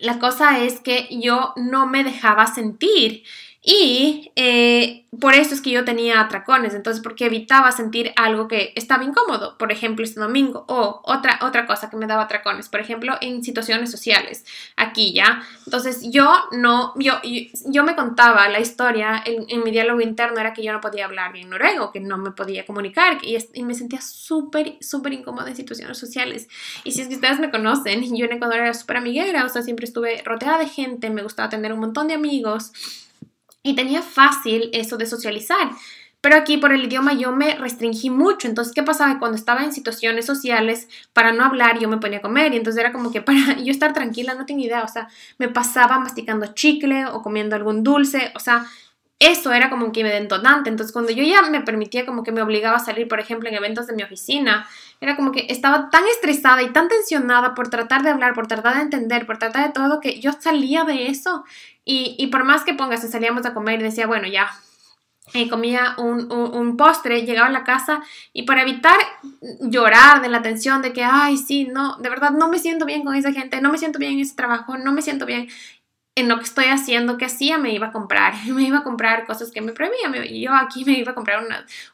la 0.00 0.18
cosa 0.18 0.58
es 0.58 0.80
que 0.80 1.08
yo 1.10 1.52
no 1.56 1.86
me 1.86 2.04
dejaba 2.04 2.46
sentir 2.46 3.22
y 3.62 4.32
eh, 4.36 5.04
por 5.20 5.34
eso 5.34 5.52
es 5.52 5.60
que 5.60 5.70
yo 5.70 5.84
tenía 5.84 6.18
atracones, 6.18 6.72
entonces 6.72 7.02
porque 7.02 7.26
evitaba 7.26 7.72
sentir 7.72 8.10
algo 8.16 8.48
que 8.48 8.72
estaba 8.74 9.04
incómodo, 9.04 9.58
por 9.58 9.70
ejemplo, 9.70 10.02
este 10.02 10.18
domingo, 10.18 10.64
o 10.66 11.02
otra, 11.04 11.38
otra 11.42 11.66
cosa 11.66 11.90
que 11.90 11.98
me 11.98 12.06
daba 12.06 12.22
atracones, 12.22 12.70
por 12.70 12.80
ejemplo, 12.80 13.18
en 13.20 13.42
situaciones 13.42 13.90
sociales, 13.90 14.46
aquí 14.76 15.12
ya. 15.12 15.42
Entonces 15.66 16.10
yo 16.10 16.32
no, 16.52 16.94
yo, 16.96 17.20
yo, 17.66 17.84
me 17.84 17.96
contaba 17.96 18.48
la 18.48 18.60
historia 18.60 19.22
en, 19.26 19.62
mi 19.62 19.70
diálogo 19.70 20.00
interno 20.00 20.40
era 20.40 20.54
que 20.54 20.62
yo 20.62 20.72
no 20.72 20.80
podía 20.80 21.04
hablar 21.04 21.32
bien 21.34 21.50
noruego, 21.50 21.92
que 21.92 22.00
no 22.00 22.16
me 22.16 22.30
podía 22.30 22.64
comunicar 22.64 23.18
y, 23.22 23.36
y 23.52 23.62
me 23.62 23.74
sentía 23.74 24.00
súper, 24.00 24.78
súper 24.80 25.12
incómoda 25.12 25.50
en 25.50 25.56
situaciones 25.56 25.98
sociales. 25.98 26.48
Y 26.84 26.92
si 26.92 27.02
es 27.02 27.08
que 27.08 27.16
ustedes 27.16 27.40
me 27.40 27.50
conocen, 27.50 28.02
yo 28.16 28.24
en 28.24 28.32
Ecuador 28.32 28.60
era 28.60 28.72
súper 28.72 28.96
amiguera, 28.96 29.44
o 29.44 29.48
sea, 29.50 29.60
siempre 29.60 29.84
estuve 29.84 30.22
rodeada 30.24 30.58
de 30.58 30.68
gente, 30.68 31.10
me 31.10 31.22
gustaba 31.22 31.50
tener 31.50 31.74
un 31.74 31.80
montón 31.80 32.08
de 32.08 32.14
amigos 32.14 32.72
y 33.62 33.74
tenía 33.74 34.02
fácil 34.02 34.70
eso 34.72 34.96
de 34.96 35.06
socializar. 35.06 35.70
Pero 36.20 36.36
aquí 36.36 36.58
por 36.58 36.72
el 36.72 36.84
idioma 36.84 37.14
yo 37.14 37.32
me 37.32 37.54
restringí 37.54 38.10
mucho. 38.10 38.46
Entonces, 38.46 38.74
¿qué 38.74 38.82
pasaba? 38.82 39.18
Cuando 39.18 39.36
estaba 39.36 39.64
en 39.64 39.72
situaciones 39.72 40.26
sociales, 40.26 40.86
para 41.14 41.32
no 41.32 41.44
hablar, 41.44 41.78
yo 41.78 41.88
me 41.88 41.96
ponía 41.96 42.18
a 42.18 42.22
comer. 42.22 42.52
Y 42.52 42.56
entonces 42.56 42.80
era 42.80 42.92
como 42.92 43.10
que 43.10 43.22
para 43.22 43.58
yo 43.64 43.70
estar 43.70 43.94
tranquila, 43.94 44.34
no 44.34 44.44
tenía 44.44 44.66
idea. 44.66 44.82
O 44.82 44.88
sea, 44.88 45.08
me 45.38 45.48
pasaba 45.48 45.98
masticando 45.98 46.52
chicle 46.54 47.06
o 47.06 47.22
comiendo 47.22 47.56
algún 47.56 47.82
dulce. 47.82 48.32
O 48.34 48.40
sea, 48.40 48.66
eso 49.20 49.52
era 49.52 49.68
como 49.68 49.92
que 49.92 50.02
me 50.02 50.10
detonante. 50.10 50.70
Entonces, 50.70 50.92
cuando 50.92 51.12
yo 51.12 51.22
ya 51.22 51.42
me 51.42 51.60
permitía, 51.60 52.06
como 52.06 52.24
que 52.24 52.32
me 52.32 52.42
obligaba 52.42 52.78
a 52.78 52.80
salir, 52.80 53.06
por 53.06 53.20
ejemplo, 53.20 53.50
en 53.50 53.54
eventos 53.54 53.86
de 53.86 53.92
mi 53.92 54.02
oficina, 54.02 54.66
era 55.00 55.14
como 55.14 55.30
que 55.30 55.46
estaba 55.50 55.90
tan 55.90 56.04
estresada 56.06 56.62
y 56.62 56.72
tan 56.72 56.88
tensionada 56.88 57.54
por 57.54 57.68
tratar 57.68 58.02
de 58.02 58.08
hablar, 58.10 58.32
por 58.32 58.46
tratar 58.46 58.76
de 58.76 58.82
entender, 58.82 59.26
por 59.26 59.38
tratar 59.38 59.66
de 59.66 59.72
todo, 59.74 60.00
que 60.00 60.20
yo 60.20 60.32
salía 60.32 60.84
de 60.84 61.08
eso 61.08 61.44
y, 61.84 62.26
por 62.28 62.44
más 62.44 62.62
que 62.62 62.74
pongas, 62.74 63.08
salíamos 63.10 63.44
a 63.46 63.52
comer 63.52 63.80
y 63.80 63.84
decía, 63.84 64.06
bueno, 64.06 64.26
ya, 64.26 64.48
eh, 65.34 65.48
comía 65.48 65.96
un, 65.98 66.30
un, 66.32 66.76
postre, 66.76 67.22
llegaba 67.22 67.48
a 67.48 67.52
la 67.52 67.64
casa 67.64 68.02
y 68.32 68.42
para 68.44 68.62
evitar 68.62 68.96
llorar 69.60 70.22
de 70.22 70.28
la 70.28 70.42
tensión 70.42 70.82
de 70.82 70.92
que, 70.92 71.04
ay, 71.04 71.36
sí, 71.36 71.64
no, 71.64 71.96
de 71.98 72.08
verdad 72.08 72.30
no 72.30 72.48
me 72.48 72.58
siento 72.58 72.84
bien 72.86 73.04
con 73.04 73.14
esa 73.14 73.32
gente, 73.32 73.60
no 73.60 73.70
me 73.70 73.78
siento 73.78 73.98
bien 73.98 74.12
en 74.12 74.20
ese 74.20 74.34
trabajo, 74.34 74.78
no 74.78 74.92
me 74.92 75.02
siento 75.02 75.26
bien 75.26 75.48
en 76.20 76.28
lo 76.28 76.38
que 76.38 76.44
estoy 76.44 76.66
haciendo, 76.66 77.18
que 77.18 77.24
hacía, 77.24 77.58
me 77.58 77.72
iba 77.72 77.88
a 77.88 77.92
comprar, 77.92 78.34
me 78.46 78.62
iba 78.62 78.78
a 78.78 78.82
comprar 78.84 79.26
cosas 79.26 79.50
que 79.50 79.60
me 79.60 79.72
prohibía. 79.72 80.24
Yo 80.26 80.54
aquí 80.54 80.84
me 80.84 80.92
iba 80.92 81.12
a 81.12 81.14
comprar 81.14 81.46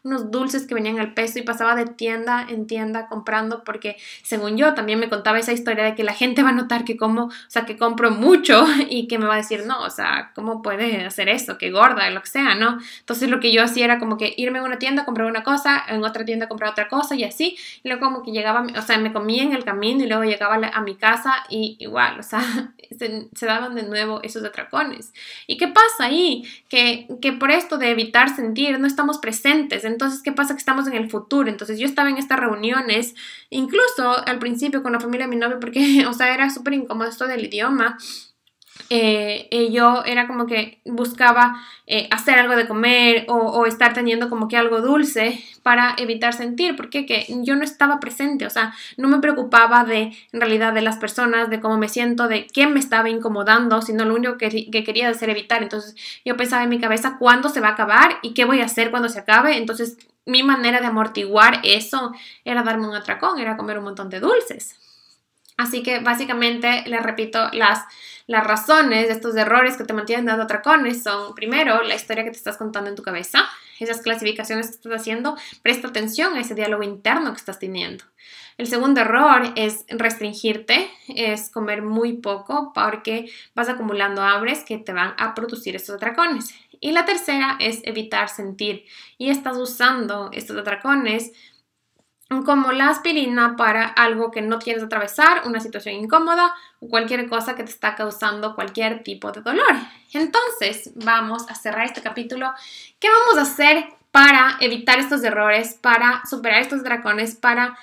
unos 0.02 0.30
dulces 0.30 0.66
que 0.66 0.74
venían 0.74 0.98
al 0.98 1.14
peso 1.14 1.38
y 1.38 1.42
pasaba 1.42 1.74
de 1.74 1.86
tienda 1.86 2.46
en 2.48 2.66
tienda 2.66 3.08
comprando 3.08 3.64
porque 3.64 3.96
según 4.22 4.56
yo 4.56 4.74
también 4.74 4.98
me 4.98 5.08
contaba 5.08 5.38
esa 5.38 5.52
historia 5.52 5.84
de 5.84 5.94
que 5.94 6.04
la 6.04 6.12
gente 6.12 6.42
va 6.42 6.50
a 6.50 6.52
notar 6.52 6.84
que 6.84 6.96
como, 6.96 7.24
o 7.24 7.30
sea, 7.48 7.64
que 7.64 7.76
compro 7.76 8.10
mucho 8.10 8.66
y 8.90 9.08
que 9.08 9.18
me 9.18 9.26
va 9.26 9.34
a 9.34 9.38
decir, 9.38 9.64
no, 9.66 9.80
o 9.80 9.90
sea, 9.90 10.32
¿cómo 10.34 10.62
puede 10.62 11.04
hacer 11.04 11.28
eso? 11.28 11.58
Que 11.58 11.70
gorda, 11.70 12.08
lo 12.10 12.20
que 12.20 12.28
sea, 12.28 12.54
¿no? 12.54 12.78
Entonces 13.00 13.28
lo 13.30 13.40
que 13.40 13.52
yo 13.52 13.62
hacía 13.62 13.84
era 13.84 13.98
como 13.98 14.16
que 14.16 14.34
irme 14.36 14.58
a 14.58 14.62
una 14.62 14.78
tienda, 14.78 15.04
comprar 15.04 15.26
una 15.26 15.42
cosa, 15.42 15.84
en 15.88 16.04
otra 16.04 16.24
tienda 16.24 16.48
comprar 16.48 16.70
otra 16.70 16.88
cosa 16.88 17.14
y 17.14 17.24
así. 17.24 17.56
Y 17.82 17.88
luego 17.88 18.04
como 18.04 18.22
que 18.22 18.32
llegaba, 18.32 18.66
o 18.76 18.82
sea, 18.82 18.98
me 18.98 19.12
comía 19.12 19.42
en 19.42 19.52
el 19.52 19.64
camino 19.64 20.04
y 20.04 20.06
luego 20.06 20.24
llegaba 20.24 20.56
a 20.56 20.80
mi 20.80 20.96
casa 20.96 21.34
y 21.48 21.76
igual, 21.78 22.18
o 22.20 22.22
sea, 22.22 22.40
se 22.98 23.46
daban 23.46 23.74
de 23.74 23.82
nuevo 23.82 24.15
esos 24.22 24.44
atracones. 24.44 25.12
¿Y 25.46 25.56
qué 25.56 25.68
pasa 25.68 26.04
ahí? 26.04 26.44
Que, 26.68 27.08
que 27.20 27.32
por 27.32 27.50
esto 27.50 27.78
de 27.78 27.90
evitar 27.90 28.34
sentir 28.34 28.78
no 28.78 28.86
estamos 28.86 29.18
presentes. 29.18 29.84
Entonces, 29.84 30.22
¿qué 30.22 30.32
pasa? 30.32 30.54
Que 30.54 30.58
estamos 30.58 30.86
en 30.86 30.94
el 30.94 31.10
futuro. 31.10 31.48
Entonces, 31.48 31.78
yo 31.78 31.86
estaba 31.86 32.10
en 32.10 32.18
estas 32.18 32.38
reuniones, 32.40 33.14
incluso 33.50 34.26
al 34.26 34.38
principio 34.38 34.82
con 34.82 34.92
la 34.92 35.00
familia 35.00 35.26
de 35.26 35.30
mi 35.30 35.36
novio, 35.36 35.60
porque, 35.60 36.04
o 36.08 36.12
sea, 36.12 36.32
era 36.34 36.50
súper 36.50 36.74
incómodo 36.74 37.08
esto 37.08 37.26
del 37.26 37.44
idioma. 37.44 37.98
Eh, 38.88 39.48
eh, 39.50 39.72
yo 39.72 40.04
era 40.04 40.26
como 40.26 40.46
que 40.46 40.80
buscaba 40.84 41.60
eh, 41.86 42.08
hacer 42.12 42.38
algo 42.38 42.54
de 42.54 42.68
comer 42.68 43.26
o, 43.28 43.66
estar 43.66 43.94
teniendo 43.94 44.30
como 44.30 44.46
que 44.46 44.56
algo 44.56 44.80
dulce 44.80 45.42
para 45.62 45.94
evitar 45.98 46.34
sentir, 46.34 46.76
porque 46.76 47.04
que 47.04 47.26
yo 47.42 47.56
no 47.56 47.64
estaba 47.64 47.98
presente, 47.98 48.46
o 48.46 48.50
sea, 48.50 48.74
no 48.96 49.08
me 49.08 49.18
preocupaba 49.18 49.84
de 49.84 50.16
en 50.32 50.40
realidad 50.40 50.72
de 50.72 50.82
las 50.82 50.98
personas, 50.98 51.50
de 51.50 51.60
cómo 51.60 51.78
me 51.78 51.88
siento, 51.88 52.28
de 52.28 52.46
qué 52.46 52.66
me 52.66 52.78
estaba 52.78 53.10
incomodando, 53.10 53.82
sino 53.82 54.04
lo 54.04 54.14
único 54.14 54.38
que, 54.38 54.70
que 54.70 54.84
quería 54.84 55.08
hacer 55.08 55.30
evitar. 55.30 55.62
Entonces 55.62 55.96
yo 56.24 56.36
pensaba 56.36 56.62
en 56.62 56.70
mi 56.70 56.78
cabeza 56.78 57.16
cuándo 57.18 57.48
se 57.48 57.60
va 57.60 57.68
a 57.68 57.72
acabar 57.72 58.18
y 58.22 58.34
qué 58.34 58.44
voy 58.44 58.60
a 58.60 58.66
hacer 58.66 58.90
cuando 58.90 59.08
se 59.08 59.18
acabe. 59.18 59.56
Entonces 59.56 59.98
mi 60.26 60.42
manera 60.42 60.80
de 60.80 60.86
amortiguar 60.86 61.60
eso 61.64 62.12
era 62.44 62.62
darme 62.62 62.88
un 62.88 62.94
atracón, 62.94 63.38
era 63.38 63.56
comer 63.56 63.78
un 63.78 63.84
montón 63.84 64.10
de 64.10 64.20
dulces. 64.20 64.76
Así 65.56 65.82
que 65.82 66.00
básicamente, 66.00 66.84
les 66.86 67.02
repito, 67.02 67.48
las, 67.52 67.84
las 68.26 68.44
razones 68.44 69.06
de 69.06 69.14
estos 69.14 69.36
errores 69.36 69.76
que 69.76 69.84
te 69.84 69.92
mantienen 69.92 70.26
dando 70.26 70.44
atracones 70.44 71.02
son, 71.02 71.34
primero, 71.34 71.82
la 71.82 71.94
historia 71.94 72.24
que 72.24 72.30
te 72.30 72.36
estás 72.36 72.56
contando 72.56 72.90
en 72.90 72.96
tu 72.96 73.02
cabeza, 73.02 73.48
esas 73.78 74.00
clasificaciones 74.00 74.66
que 74.66 74.74
estás 74.74 75.00
haciendo, 75.00 75.36
presta 75.62 75.88
atención 75.88 76.34
a 76.34 76.40
ese 76.40 76.54
diálogo 76.54 76.82
interno 76.82 77.30
que 77.30 77.38
estás 77.38 77.58
teniendo. 77.58 78.04
El 78.58 78.66
segundo 78.66 79.02
error 79.02 79.52
es 79.54 79.84
restringirte, 79.88 80.90
es 81.08 81.50
comer 81.50 81.82
muy 81.82 82.14
poco 82.14 82.72
porque 82.74 83.30
vas 83.54 83.68
acumulando 83.68 84.22
hambres 84.22 84.64
que 84.64 84.78
te 84.78 84.92
van 84.92 85.14
a 85.18 85.34
producir 85.34 85.76
estos 85.76 85.96
atracones. 85.96 86.54
Y 86.80 86.92
la 86.92 87.04
tercera 87.04 87.56
es 87.60 87.80
evitar 87.84 88.28
sentir 88.28 88.84
y 89.18 89.30
estás 89.30 89.56
usando 89.56 90.30
estos 90.32 90.56
atracones 90.56 91.32
como 92.44 92.72
la 92.72 92.88
aspirina 92.88 93.56
para 93.56 93.86
algo 93.86 94.30
que 94.30 94.42
no 94.42 94.58
quieres 94.58 94.82
atravesar, 94.82 95.42
una 95.46 95.60
situación 95.60 95.94
incómoda 95.94 96.52
o 96.80 96.88
cualquier 96.88 97.28
cosa 97.28 97.54
que 97.54 97.62
te 97.62 97.70
está 97.70 97.94
causando 97.94 98.54
cualquier 98.54 99.02
tipo 99.04 99.30
de 99.30 99.42
dolor. 99.42 99.76
Entonces, 100.12 100.92
vamos 100.96 101.48
a 101.48 101.54
cerrar 101.54 101.86
este 101.86 102.02
capítulo. 102.02 102.52
¿Qué 102.98 103.08
vamos 103.08 103.38
a 103.38 103.50
hacer 103.50 103.86
para 104.10 104.56
evitar 104.60 104.98
estos 104.98 105.22
errores, 105.22 105.74
para 105.74 106.22
superar 106.28 106.62
estos 106.62 106.82
dragones, 106.82 107.36
para 107.36 107.78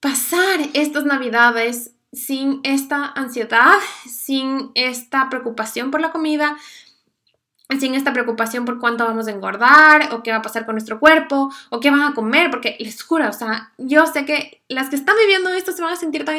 pasar 0.00 0.60
estas 0.74 1.04
navidades 1.04 1.92
sin 2.12 2.60
esta 2.64 3.06
ansiedad, 3.06 3.78
sin 4.04 4.72
esta 4.74 5.30
preocupación 5.30 5.90
por 5.90 6.00
la 6.00 6.10
comida, 6.10 6.56
sin 7.78 7.94
esta 7.94 8.12
preocupación 8.12 8.64
por 8.64 8.78
cuánto 8.80 9.04
vamos 9.04 9.28
a 9.28 9.30
engordar 9.30 10.12
o 10.12 10.22
qué 10.22 10.30
va 10.30 10.38
a 10.38 10.42
pasar 10.42 10.66
con 10.66 10.74
nuestro 10.74 10.98
cuerpo 10.98 11.52
o 11.70 11.80
qué 11.80 11.90
van 11.90 12.02
a 12.02 12.14
comer, 12.14 12.50
porque 12.50 12.76
les 12.80 13.02
juro, 13.02 13.28
o 13.28 13.32
sea, 13.32 13.72
yo 13.78 14.06
sé 14.06 14.24
que 14.24 14.60
las 14.70 14.88
que 14.88 14.96
están 14.96 15.16
viviendo 15.16 15.50
esto 15.50 15.72
se 15.72 15.82
van 15.82 15.92
a 15.92 15.96
sentir 15.96 16.24
tan 16.24 16.36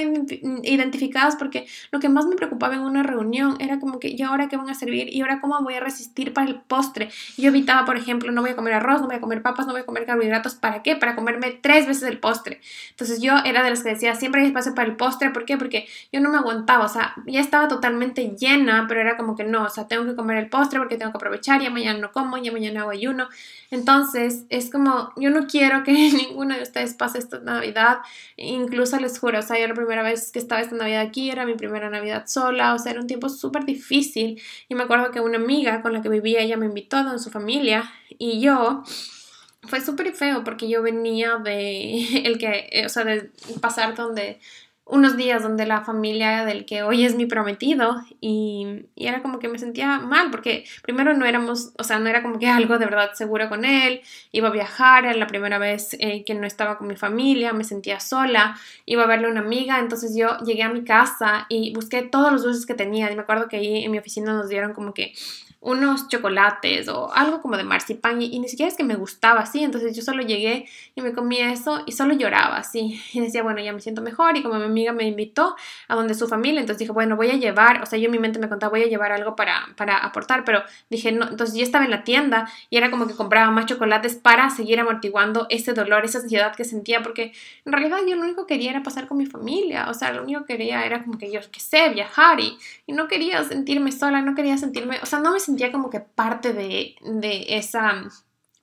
identificadas 0.64 1.36
porque 1.36 1.68
lo 1.92 2.00
que 2.00 2.08
más 2.08 2.26
me 2.26 2.38
preocupaba 2.38 2.76
en 2.76 2.82
una 2.82 3.04
reunión 3.04 3.58
era 3.60 3.80
como 3.80 4.00
que, 4.00 4.08
¿y 4.08 4.22
ahora 4.22 4.48
qué 4.48 4.56
van 4.56 4.70
a 4.70 4.74
servir? 4.74 5.14
¿Y 5.14 5.22
ahora 5.22 5.42
cómo 5.42 5.62
voy 5.62 5.74
a 5.74 5.82
resistir 5.82 6.34
para 6.34 6.48
el 6.48 6.62
postre? 6.62 7.10
Yo 7.38 7.50
evitaba, 7.50 7.86
por 7.86 7.98
ejemplo, 7.98 8.32
no 8.32 8.42
voy 8.42 8.52
a 8.52 8.56
comer 8.56 8.74
arroz, 8.74 9.02
no 9.02 9.08
voy 9.08 9.18
a 9.18 9.22
comer 9.22 9.42
papas, 9.42 9.68
no 9.68 9.74
voy 9.74 9.82
a 9.82 9.86
comer 9.86 10.06
carbohidratos, 10.06 10.56
¿para 10.56 10.82
qué? 10.82 10.96
Para 10.96 11.16
comerme 11.16 11.60
tres 11.62 11.88
veces 11.88 12.04
el 12.04 12.20
postre. 12.20 12.62
Entonces 12.92 13.22
yo 13.22 13.34
era 13.44 13.64
de 13.64 13.70
las 13.70 13.84
que 13.84 13.90
decía, 13.90 14.16
siempre 14.16 14.42
hay 14.42 14.48
espacio 14.48 14.74
para 14.74 14.88
el 14.88 14.96
postre, 14.96 15.32
¿por 15.32 15.44
qué? 15.44 15.58
Porque 15.58 15.88
yo 16.14 16.22
no 16.22 16.30
me 16.30 16.38
aguantaba, 16.38 16.86
o 16.86 16.90
sea, 16.90 17.14
ya 17.28 17.42
estaba 17.42 17.68
totalmente 17.68 18.36
llena, 18.40 18.86
pero 18.88 19.02
era 19.02 19.18
como 19.18 19.36
que 19.36 19.44
no, 19.44 19.64
o 19.64 19.70
sea, 19.70 19.90
tengo 19.90 20.06
que 20.06 20.16
comer 20.16 20.38
el 20.38 20.50
postre 20.50 20.80
porque 20.80 20.96
tengo 20.96 21.12
que 21.12 21.20
aprovechar, 21.22 21.62
ya 21.62 21.70
mañana 21.70 22.00
no 22.00 22.12
como, 22.12 22.38
ya 22.38 22.52
mañana 22.52 22.82
hago 22.82 22.90
ayuno. 22.90 23.30
Entonces, 23.70 24.46
es 24.50 24.72
como, 24.72 25.14
yo 25.16 25.30
no 25.30 25.46
quiero 25.46 25.84
que 25.84 25.92
ninguno 25.94 26.56
de 26.56 26.64
ustedes 26.64 26.96
pase 26.96 27.20
esta 27.20 27.40
Navidad, 27.40 28.00
incluso 28.38 28.98
les 29.00 29.20
juro, 29.20 29.40
o 29.40 29.42
sea, 29.42 29.60
yo 29.60 29.68
la 29.68 29.76
primera 29.76 30.04
vez 30.04 30.32
que 30.32 30.40
estaba 30.40 30.62
esta 30.62 30.76
Navidad 30.76 31.02
aquí 31.02 31.30
era 31.30 31.46
mi 31.46 31.54
primera 31.54 31.90
Navidad 31.90 32.26
sola, 32.28 32.74
o 32.74 32.80
sea, 32.80 32.92
era 32.92 33.02
un 33.02 33.08
tiempo 33.08 33.30
súper 33.30 33.66
difícil 33.66 34.42
y 34.68 34.76
me 34.76 34.84
acuerdo 34.84 35.12
que 35.12 35.22
una 35.22 35.38
amiga 35.38 35.82
con 35.82 35.94
la 35.94 36.02
que 36.02 36.10
vivía, 36.10 36.42
ella 36.42 36.58
me 36.58 36.66
invitó 36.66 36.98
a 36.98 37.18
su 37.20 37.30
familia 37.30 37.92
y 38.10 38.42
yo 38.42 38.84
fue 39.64 39.80
súper 39.80 40.14
feo 40.14 40.44
porque 40.44 40.68
yo 40.68 40.82
venía 40.82 41.38
de 41.38 42.24
el 42.26 42.38
que, 42.38 42.84
o 42.86 42.90
sea, 42.90 43.04
de 43.06 43.32
pasar 43.62 43.96
donde 43.96 44.40
unos 44.86 45.16
días 45.16 45.42
donde 45.44 45.66
la 45.66 45.82
familia 45.82 46.44
del 46.44 46.66
que 46.66 46.84
hoy 46.84 47.06
es 47.06 47.16
mi 47.16 47.26
prometido 47.26 48.04
y, 48.20 48.86
era 48.96 49.22
como 49.22 49.40
que 49.40 49.48
me 49.48 49.58
sentía 49.58 50.00
mal 50.00 50.32
porque 50.32 50.66
primero 50.84 51.14
no 51.14 51.26
éramos, 51.26 51.72
o 51.78 51.84
sea, 51.84 52.00
no 52.00 52.10
era 52.10 52.22
como 52.22 52.40
que 52.40 52.48
algo 52.48 52.78
de 52.78 52.86
verdad 52.86 53.14
seguro 53.14 53.48
con 53.48 53.64
él, 53.64 54.02
iba 54.32 54.50
a 54.50 54.52
viajar, 54.52 55.06
era 55.06 55.14
la 55.16 55.28
primera 55.28 55.58
vez 55.58 55.96
eh, 56.00 56.24
que 56.26 56.34
no 56.34 56.46
estaba 56.46 56.78
con 56.78 56.88
mi 56.88 56.96
familia, 56.96 57.54
me 57.54 57.64
sentía 57.64 58.00
sola, 58.00 58.58
iba 58.86 59.04
a 59.04 59.08
verle 59.08 59.28
a 59.28 59.32
una 59.32 59.40
amiga, 59.42 59.80
entonces 59.80 60.16
yo 60.16 60.38
llegué 60.40 60.64
a 60.64 60.70
mi 60.70 60.84
casa 60.84 61.46
y 61.50 61.74
busqué 61.74 62.02
todos 62.02 62.32
los 62.32 62.44
dulces 62.44 62.66
que 62.66 62.74
tenía 62.74 63.12
y 63.12 63.16
me 63.16 63.22
acuerdo 63.22 63.48
que 63.48 63.58
ahí 63.58 63.84
en 63.84 63.92
mi 63.92 64.00
oficina 64.00 64.34
nos 64.34 64.50
dieron 64.50 64.74
como 64.74 64.94
que 64.94 65.14
unos 65.62 66.08
chocolates 66.08 66.88
o 66.88 67.14
algo 67.14 67.40
como 67.40 67.56
de 67.56 67.64
marzipan 67.64 68.20
y, 68.20 68.40
ni 68.40 68.50
siquiera 68.50 68.68
es 68.68 68.76
que 68.76 68.84
me 68.84 68.96
gustaba 68.96 69.42
así, 69.42 69.64
entonces 69.64 69.96
yo 69.96 70.02
solo 70.02 70.24
llegué 70.24 70.66
y 70.96 71.02
me 71.02 71.14
comí 71.14 71.40
eso 71.40 71.84
y 71.86 71.92
solo 71.92 72.16
lloraba 72.16 72.58
así. 72.58 73.00
Y 73.14 73.20
decía, 73.20 73.44
bueno, 73.44 73.62
ya 73.62 73.74
me 73.74 73.82
siento 73.82 74.02
mejor 74.02 74.38
y 74.38 74.42
como 74.42 74.56
mi 74.56 74.64
amiga 74.66 74.94
me 74.94 75.04
invitó 75.04 75.56
a 75.88 75.96
donde 75.96 76.16
su 76.16 76.28
familia, 76.28 76.62
entonces 76.62 76.80
dije, 76.80 76.92
bueno, 76.92 77.16
voy 77.16 77.30
a 77.30 77.36
llevar, 77.36 77.84
o 77.84 77.86
sea, 77.86 78.00
yo 78.00 78.06
en 78.06 78.12
mi 78.12 78.20
mente 78.20 78.40
me 78.40 78.50
contaba, 78.50 78.72
voy 78.72 78.84
a 78.84 78.88
llevar 78.88 79.12
algo 79.12 79.36
para, 79.36 79.68
para 79.76 79.98
aportar, 79.98 80.44
pero 80.46 80.64
dije, 80.90 81.12
no, 81.12 81.28
entonces 81.28 81.56
yo 81.56 81.64
estaba 81.64 81.86
en 81.86 81.92
la 81.92 82.04
tienda 82.04 82.50
y 82.70 82.78
era 82.78 82.90
como 82.90 83.06
que 83.06 83.14
compraba 83.14 83.52
más 83.52 83.66
chocolates 83.68 84.16
para 84.16 84.50
seguir 84.50 84.80
amortiguando 84.80 85.46
ese 85.50 85.74
dolor, 85.74 86.06
esa 86.06 86.20
ansiedad 86.20 86.56
que 86.56 86.64
sentía, 86.64 87.04
porque 87.04 87.34
en 87.66 87.72
realidad 87.74 88.00
yo 88.08 88.16
lo 88.16 88.24
único 88.24 88.48
que 88.48 88.56
quería 88.56 88.72
era 88.72 88.84
pasar 88.84 89.08
con 89.08 89.18
mi 89.18 89.26
familia, 89.28 89.90
o 89.90 89.94
sea, 89.94 90.12
lo 90.12 90.24
único 90.24 90.46
que 90.46 90.58
quería 90.58 90.86
era 90.86 91.04
como 91.04 91.18
que 91.18 91.32
yo, 91.32 91.40
que 91.52 91.60
sé, 91.60 91.90
viajar 91.90 92.40
y, 92.40 92.58
y 92.88 92.94
no 92.94 93.08
quería 93.08 93.44
sentirme 93.44 93.92
sola, 93.92 94.22
no 94.22 94.34
quería 94.34 94.58
sentirme, 94.58 95.00
o 95.02 95.06
sea, 95.06 95.20
no 95.20 95.32
me 95.32 95.40
sentía 95.40 95.51
como 95.72 95.90
que 95.90 96.00
parte 96.00 96.54
de, 96.54 96.96
esa 97.48 98.04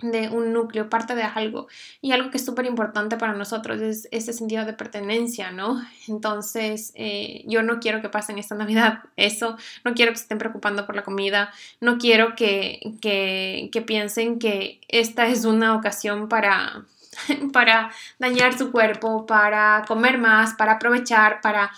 de 0.00 0.28
un 0.28 0.52
núcleo, 0.52 0.88
parte 0.88 1.14
de 1.14 1.22
algo. 1.22 1.66
Y 2.00 2.12
algo 2.12 2.30
que 2.30 2.36
es 2.36 2.44
súper 2.44 2.66
importante 2.66 3.16
para 3.16 3.32
nosotros 3.32 3.80
es 3.80 4.08
ese 4.12 4.32
sentido 4.32 4.64
de 4.64 4.72
pertenencia, 4.72 5.50
¿no? 5.50 5.82
Entonces, 6.06 6.92
eh, 6.94 7.44
yo 7.46 7.62
no 7.62 7.80
quiero 7.80 8.00
que 8.00 8.08
pasen 8.08 8.38
esta 8.38 8.54
Navidad 8.54 9.00
eso, 9.16 9.56
no 9.84 9.94
quiero 9.94 10.12
que 10.12 10.18
se 10.18 10.22
estén 10.22 10.38
preocupando 10.38 10.86
por 10.86 10.94
la 10.94 11.02
comida, 11.02 11.52
no 11.80 11.98
quiero 11.98 12.36
que, 12.36 12.94
que, 13.00 13.70
que 13.72 13.82
piensen 13.82 14.38
que 14.38 14.80
esta 14.88 15.26
es 15.26 15.44
una 15.44 15.74
ocasión 15.74 16.28
para 16.28 16.84
para 17.52 17.90
dañar 18.18 18.56
su 18.56 18.70
cuerpo, 18.70 19.26
para 19.26 19.84
comer 19.86 20.18
más, 20.18 20.54
para 20.54 20.72
aprovechar, 20.72 21.40
para 21.40 21.70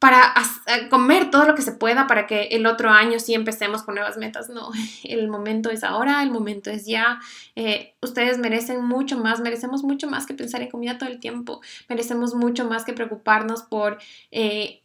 para 0.00 0.32
eh, 0.66 0.88
comer 0.88 1.30
todo 1.30 1.44
lo 1.44 1.54
que 1.54 1.60
se 1.60 1.72
pueda 1.72 2.06
para 2.06 2.26
que 2.26 2.44
el 2.52 2.64
otro 2.64 2.88
año 2.88 3.20
sí 3.20 3.34
empecemos 3.34 3.82
con 3.82 3.94
nuevas 3.94 4.16
metas. 4.16 4.48
No, 4.48 4.70
el 5.04 5.28
momento 5.28 5.70
es 5.70 5.84
ahora, 5.84 6.22
el 6.22 6.30
momento 6.30 6.70
es 6.70 6.86
ya. 6.86 7.20
Eh, 7.54 7.94
ustedes 8.00 8.38
merecen 8.38 8.82
mucho 8.82 9.18
más, 9.18 9.40
merecemos 9.40 9.84
mucho 9.84 10.08
más 10.08 10.26
que 10.26 10.34
pensar 10.34 10.62
en 10.62 10.70
comida 10.70 10.96
todo 10.96 11.10
el 11.10 11.20
tiempo. 11.20 11.60
Merecemos 11.88 12.34
mucho 12.34 12.64
más 12.64 12.84
que 12.84 12.94
preocuparnos 12.94 13.62
por 13.62 13.98
eh, 14.30 14.82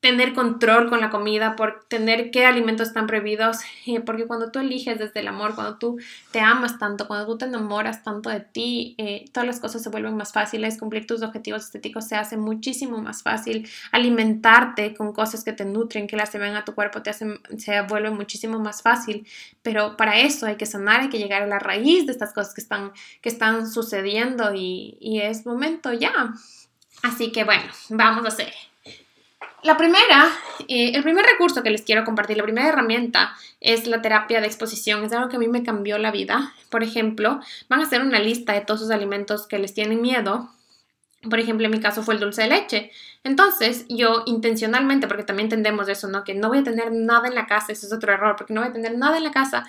tener 0.00 0.32
control 0.32 0.88
con 0.88 1.00
la 1.00 1.10
comida, 1.10 1.56
por 1.56 1.84
tener 1.88 2.30
qué 2.30 2.46
alimentos 2.46 2.88
están 2.88 3.08
prohibidos, 3.08 3.58
eh, 3.86 4.00
porque 4.00 4.26
cuando 4.26 4.52
tú 4.52 4.60
eliges 4.60 4.98
desde 4.98 5.20
el 5.20 5.28
amor, 5.28 5.56
cuando 5.56 5.76
tú 5.76 5.98
te 6.30 6.40
amas 6.40 6.78
tanto, 6.78 7.08
cuando 7.08 7.26
tú 7.26 7.38
te 7.38 7.46
enamoras 7.46 8.04
tanto 8.04 8.30
de 8.30 8.40
ti, 8.40 8.94
eh, 8.98 9.24
todas 9.32 9.46
las 9.46 9.58
cosas 9.58 9.82
se 9.82 9.90
vuelven 9.90 10.16
más 10.16 10.32
fáciles, 10.32 10.78
cumplir 10.78 11.06
tus 11.06 11.22
objetivos 11.22 11.64
estéticos 11.64 12.06
se 12.06 12.14
hace 12.14 12.36
muchísimo 12.36 12.98
más 12.98 13.22
fácil, 13.24 13.68
alimentarte 13.90 14.94
con 14.94 15.12
cosas 15.12 15.42
que 15.42 15.52
te 15.52 15.64
nutren, 15.64 16.06
que 16.06 16.16
las 16.16 16.30
se 16.30 16.38
ven 16.38 16.54
a 16.54 16.64
tu 16.64 16.74
cuerpo, 16.74 17.02
te 17.02 17.10
hacen, 17.10 17.40
se 17.56 17.80
vuelve 17.82 18.10
muchísimo 18.10 18.60
más 18.60 18.82
fácil, 18.82 19.26
pero 19.62 19.96
para 19.96 20.20
eso 20.20 20.46
hay 20.46 20.56
que 20.56 20.66
sanar, 20.66 21.00
hay 21.00 21.08
que 21.08 21.18
llegar 21.18 21.42
a 21.42 21.46
la 21.46 21.58
raíz 21.58 22.06
de 22.06 22.12
estas 22.12 22.32
cosas 22.32 22.54
que 22.54 22.60
están, 22.60 22.92
que 23.20 23.28
están 23.28 23.68
sucediendo 23.68 24.54
y, 24.54 24.96
y 25.00 25.20
es 25.22 25.44
momento 25.44 25.92
ya. 25.92 26.34
Así 27.02 27.32
que 27.32 27.44
bueno, 27.44 27.64
vamos 27.90 28.24
a 28.24 28.28
hacer. 28.28 28.67
La 29.62 29.76
primera, 29.76 30.30
eh, 30.68 30.92
el 30.94 31.02
primer 31.02 31.26
recurso 31.26 31.62
que 31.62 31.70
les 31.70 31.82
quiero 31.82 32.04
compartir, 32.04 32.36
la 32.36 32.44
primera 32.44 32.68
herramienta 32.68 33.34
es 33.60 33.88
la 33.88 34.00
terapia 34.00 34.40
de 34.40 34.46
exposición. 34.46 35.04
Es 35.04 35.12
algo 35.12 35.28
que 35.28 35.36
a 35.36 35.38
mí 35.40 35.48
me 35.48 35.64
cambió 35.64 35.98
la 35.98 36.12
vida. 36.12 36.54
Por 36.70 36.84
ejemplo, 36.84 37.40
van 37.68 37.80
a 37.80 37.84
hacer 37.84 38.02
una 38.02 38.20
lista 38.20 38.52
de 38.52 38.60
todos 38.60 38.80
esos 38.80 38.92
alimentos 38.92 39.48
que 39.48 39.58
les 39.58 39.74
tienen 39.74 40.00
miedo. 40.00 40.48
Por 41.28 41.40
ejemplo, 41.40 41.66
en 41.66 41.72
mi 41.72 41.80
caso 41.80 42.04
fue 42.04 42.14
el 42.14 42.20
dulce 42.20 42.42
de 42.42 42.48
leche. 42.48 42.92
Entonces, 43.24 43.84
yo 43.88 44.22
intencionalmente, 44.26 45.08
porque 45.08 45.24
también 45.24 45.46
entendemos 45.46 45.88
eso, 45.88 46.06
¿no? 46.06 46.22
Que 46.22 46.34
no 46.34 46.48
voy 46.48 46.58
a 46.58 46.62
tener 46.64 46.92
nada 46.92 47.26
en 47.26 47.34
la 47.34 47.46
casa, 47.46 47.72
eso 47.72 47.86
es 47.86 47.92
otro 47.92 48.12
error, 48.12 48.36
porque 48.36 48.54
no 48.54 48.60
voy 48.60 48.70
a 48.70 48.72
tener 48.72 48.96
nada 48.96 49.16
en 49.16 49.24
la 49.24 49.32
casa 49.32 49.66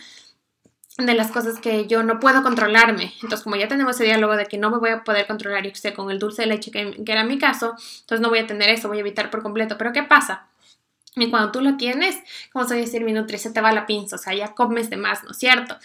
de 1.06 1.14
las 1.14 1.32
cosas 1.32 1.60
que 1.60 1.88
yo 1.88 2.04
no 2.04 2.20
puedo 2.20 2.44
controlarme. 2.44 3.14
Entonces, 3.22 3.42
como 3.42 3.56
ya 3.56 3.68
tenemos 3.68 3.96
ese 3.96 4.06
diálogo 4.06 4.36
de 4.36 4.46
que 4.46 4.58
no 4.58 4.70
me 4.70 4.78
voy 4.78 4.90
a 4.90 5.04
poder 5.04 5.28
controlar, 5.28 5.66
y 5.66 5.74
sé, 5.76 5.94
con 5.94 6.12
el 6.12 6.20
dulce 6.20 6.44
de 6.44 6.48
leche, 6.48 6.72
que, 6.72 6.96
era 7.06 7.24
mi 7.24 7.38
caso, 7.38 7.76
entonces 8.02 8.22
no 8.22 8.30
voy 8.30 8.40
a 8.40 8.48
tener 8.48 8.70
eso, 8.70 8.88
voy 8.88 8.98
a 8.98 9.02
evitar 9.02 9.30
por 9.30 9.42
completo. 9.42 9.78
Pero 9.78 9.94
¿qué 9.94 10.04
pasa? 10.04 10.48
Y 11.16 11.30
cuando 11.30 11.52
tú 11.52 11.62
lo 11.62 11.78
tienes, 11.78 12.18
como 12.54 12.66
se 12.66 12.76
decir, 12.76 13.04
mi 13.04 13.14
nutri, 13.14 13.38
se 13.38 13.52
te 13.52 13.62
va 13.62 13.72
la 13.72 13.86
pinza, 13.86 14.16
o 14.16 14.20
sea, 14.20 14.34
ya 14.34 14.54
comes 14.54 14.90
de 14.90 14.98
más, 14.98 15.24
¿no 15.24 15.32
es 15.32 15.38
cierto? 15.38 15.78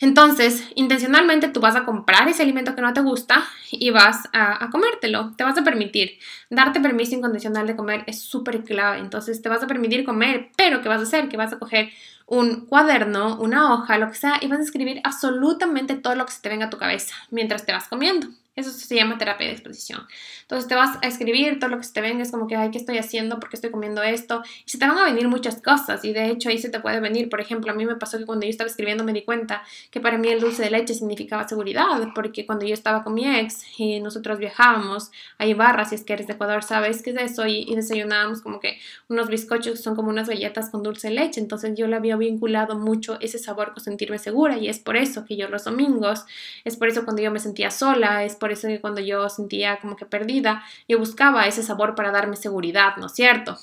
Entonces, 0.00 0.68
intencionalmente 0.74 1.48
tú 1.48 1.60
vas 1.60 1.76
a 1.76 1.84
comprar 1.84 2.28
ese 2.28 2.42
alimento 2.42 2.74
que 2.74 2.82
no 2.82 2.92
te 2.92 3.00
gusta 3.00 3.44
y 3.70 3.90
vas 3.90 4.28
a, 4.32 4.64
a 4.64 4.70
comértelo. 4.70 5.32
Te 5.36 5.44
vas 5.44 5.56
a 5.56 5.62
permitir. 5.62 6.18
Darte 6.50 6.80
permiso 6.80 7.14
incondicional 7.14 7.66
de 7.66 7.76
comer 7.76 8.02
es 8.06 8.20
súper 8.20 8.64
clave. 8.64 8.98
Entonces, 8.98 9.40
te 9.40 9.48
vas 9.48 9.62
a 9.62 9.66
permitir 9.66 10.04
comer, 10.04 10.50
pero 10.56 10.82
¿qué 10.82 10.88
vas 10.88 11.00
a 11.00 11.04
hacer? 11.04 11.28
Que 11.28 11.36
vas 11.36 11.52
a 11.52 11.58
coger 11.58 11.90
un 12.26 12.66
cuaderno, 12.66 13.36
una 13.40 13.72
hoja, 13.72 13.98
lo 13.98 14.08
que 14.08 14.16
sea, 14.16 14.38
y 14.40 14.48
vas 14.48 14.60
a 14.60 14.62
escribir 14.62 15.00
absolutamente 15.04 15.94
todo 15.96 16.14
lo 16.14 16.26
que 16.26 16.32
se 16.32 16.40
te 16.40 16.48
venga 16.48 16.66
a 16.66 16.70
tu 16.70 16.78
cabeza 16.78 17.14
mientras 17.30 17.66
te 17.66 17.72
vas 17.72 17.88
comiendo. 17.88 18.28
Eso 18.56 18.70
se 18.70 18.94
llama 18.94 19.18
terapia 19.18 19.48
de 19.48 19.52
exposición. 19.54 20.06
Entonces 20.42 20.68
te 20.68 20.76
vas 20.76 20.96
a 21.02 21.08
escribir 21.08 21.58
todo 21.58 21.70
lo 21.70 21.78
que 21.78 21.84
se 21.84 21.92
te 21.92 22.00
venga, 22.00 22.22
es 22.22 22.30
como 22.30 22.46
que, 22.46 22.54
ay, 22.54 22.70
¿qué 22.70 22.78
estoy 22.78 22.98
haciendo? 22.98 23.40
¿Por 23.40 23.48
qué 23.48 23.56
estoy 23.56 23.70
comiendo 23.70 24.02
esto? 24.02 24.42
Y 24.64 24.70
se 24.70 24.78
te 24.78 24.86
van 24.86 24.96
a 24.96 25.04
venir 25.04 25.26
muchas 25.28 25.60
cosas 25.60 26.04
y 26.04 26.12
de 26.12 26.30
hecho 26.30 26.48
ahí 26.48 26.58
se 26.58 26.68
te 26.68 26.78
puede 26.78 27.00
venir, 27.00 27.28
por 27.28 27.40
ejemplo, 27.40 27.72
a 27.72 27.74
mí 27.74 27.84
me 27.84 27.96
pasó 27.96 28.16
que 28.18 28.26
cuando 28.26 28.46
yo 28.46 28.50
estaba 28.50 28.70
escribiendo 28.70 29.02
me 29.02 29.12
di 29.12 29.22
cuenta 29.22 29.62
que 29.90 30.00
para 30.00 30.18
mí 30.18 30.28
el 30.28 30.40
dulce 30.40 30.62
de 30.62 30.70
leche 30.70 30.94
significaba 30.94 31.48
seguridad, 31.48 32.08
porque 32.14 32.46
cuando 32.46 32.64
yo 32.64 32.74
estaba 32.74 33.02
con 33.02 33.14
mi 33.14 33.26
ex 33.26 33.64
y 33.76 34.00
nosotros 34.00 34.38
viajábamos 34.38 35.10
a 35.38 35.46
Ibarra, 35.46 35.84
si 35.84 35.96
es 35.96 36.04
que 36.04 36.12
eres 36.12 36.26
de 36.28 36.34
Ecuador, 36.34 36.62
sabes 36.62 37.02
qué 37.02 37.10
es 37.10 37.32
eso, 37.32 37.46
y, 37.46 37.64
y 37.68 37.74
desayunábamos 37.74 38.40
como 38.40 38.60
que 38.60 38.78
unos 39.08 39.28
bizcochos 39.28 39.72
que 39.72 39.82
son 39.82 39.96
como 39.96 40.10
unas 40.10 40.28
galletas 40.28 40.70
con 40.70 40.82
dulce 40.82 41.08
de 41.08 41.14
leche, 41.14 41.40
entonces 41.40 41.76
yo 41.76 41.88
le 41.88 41.96
había 41.96 42.16
vinculado 42.16 42.78
mucho 42.78 43.18
ese 43.20 43.38
sabor 43.38 43.72
con 43.72 43.82
sentirme 43.82 44.18
segura 44.18 44.58
y 44.58 44.68
es 44.68 44.78
por 44.78 44.96
eso 44.96 45.24
que 45.24 45.36
yo 45.36 45.48
los 45.48 45.64
domingos, 45.64 46.24
es 46.64 46.76
por 46.76 46.88
eso 46.88 47.04
cuando 47.04 47.22
yo 47.22 47.30
me 47.30 47.40
sentía 47.40 47.70
sola, 47.70 48.24
es 48.24 48.36
por 48.36 48.43
eso 48.52 48.68
que 48.68 48.80
cuando 48.80 49.00
yo 49.00 49.28
sentía 49.28 49.78
como 49.80 49.96
que 49.96 50.06
perdida, 50.06 50.62
yo 50.88 50.98
buscaba 50.98 51.46
ese 51.46 51.62
sabor 51.62 51.94
para 51.94 52.10
darme 52.10 52.36
seguridad, 52.36 52.96
¿no 52.96 53.06
es 53.06 53.12
cierto? 53.12 53.58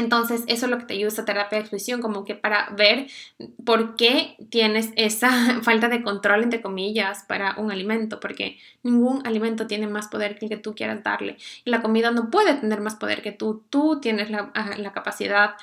Entonces, 0.00 0.44
eso 0.46 0.66
es 0.66 0.70
lo 0.70 0.78
que 0.78 0.86
te 0.86 0.94
ayuda 0.94 1.08
esta 1.08 1.24
terapia 1.24 1.58
de 1.58 1.62
exposición, 1.62 2.00
como 2.00 2.24
que 2.24 2.34
para 2.34 2.70
ver 2.70 3.06
por 3.64 3.96
qué 3.96 4.36
tienes 4.48 4.90
esa 4.96 5.30
falta 5.62 5.88
de 5.88 6.02
control, 6.02 6.42
entre 6.42 6.62
comillas, 6.62 7.24
para 7.24 7.54
un 7.58 7.70
alimento, 7.70 8.18
porque 8.18 8.58
ningún 8.82 9.26
alimento 9.26 9.66
tiene 9.66 9.86
más 9.86 10.08
poder 10.08 10.38
que 10.38 10.46
el 10.46 10.50
que 10.50 10.56
tú 10.56 10.74
quieras 10.74 11.02
darle. 11.02 11.36
Y 11.64 11.70
la 11.70 11.82
comida 11.82 12.10
no 12.10 12.30
puede 12.30 12.54
tener 12.54 12.80
más 12.80 12.96
poder 12.96 13.22
que 13.22 13.32
tú. 13.32 13.62
Tú 13.70 14.00
tienes 14.00 14.30
la, 14.30 14.50
ah, 14.54 14.70
la 14.76 14.92
capacidad 14.92 15.56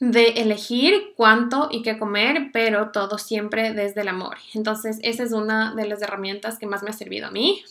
de 0.00 0.28
elegir 0.42 1.12
cuánto 1.16 1.68
y 1.70 1.82
qué 1.82 1.98
comer, 1.98 2.50
pero 2.52 2.90
todo 2.90 3.18
siempre 3.18 3.72
desde 3.72 4.02
el 4.02 4.08
amor. 4.08 4.38
Entonces, 4.54 4.98
esa 5.02 5.24
es 5.24 5.32
una 5.32 5.74
de 5.74 5.86
las 5.86 6.02
herramientas 6.02 6.58
que 6.58 6.66
más 6.66 6.82
me 6.82 6.90
ha 6.90 6.92
servido 6.92 7.28
a 7.28 7.30
mí 7.30 7.64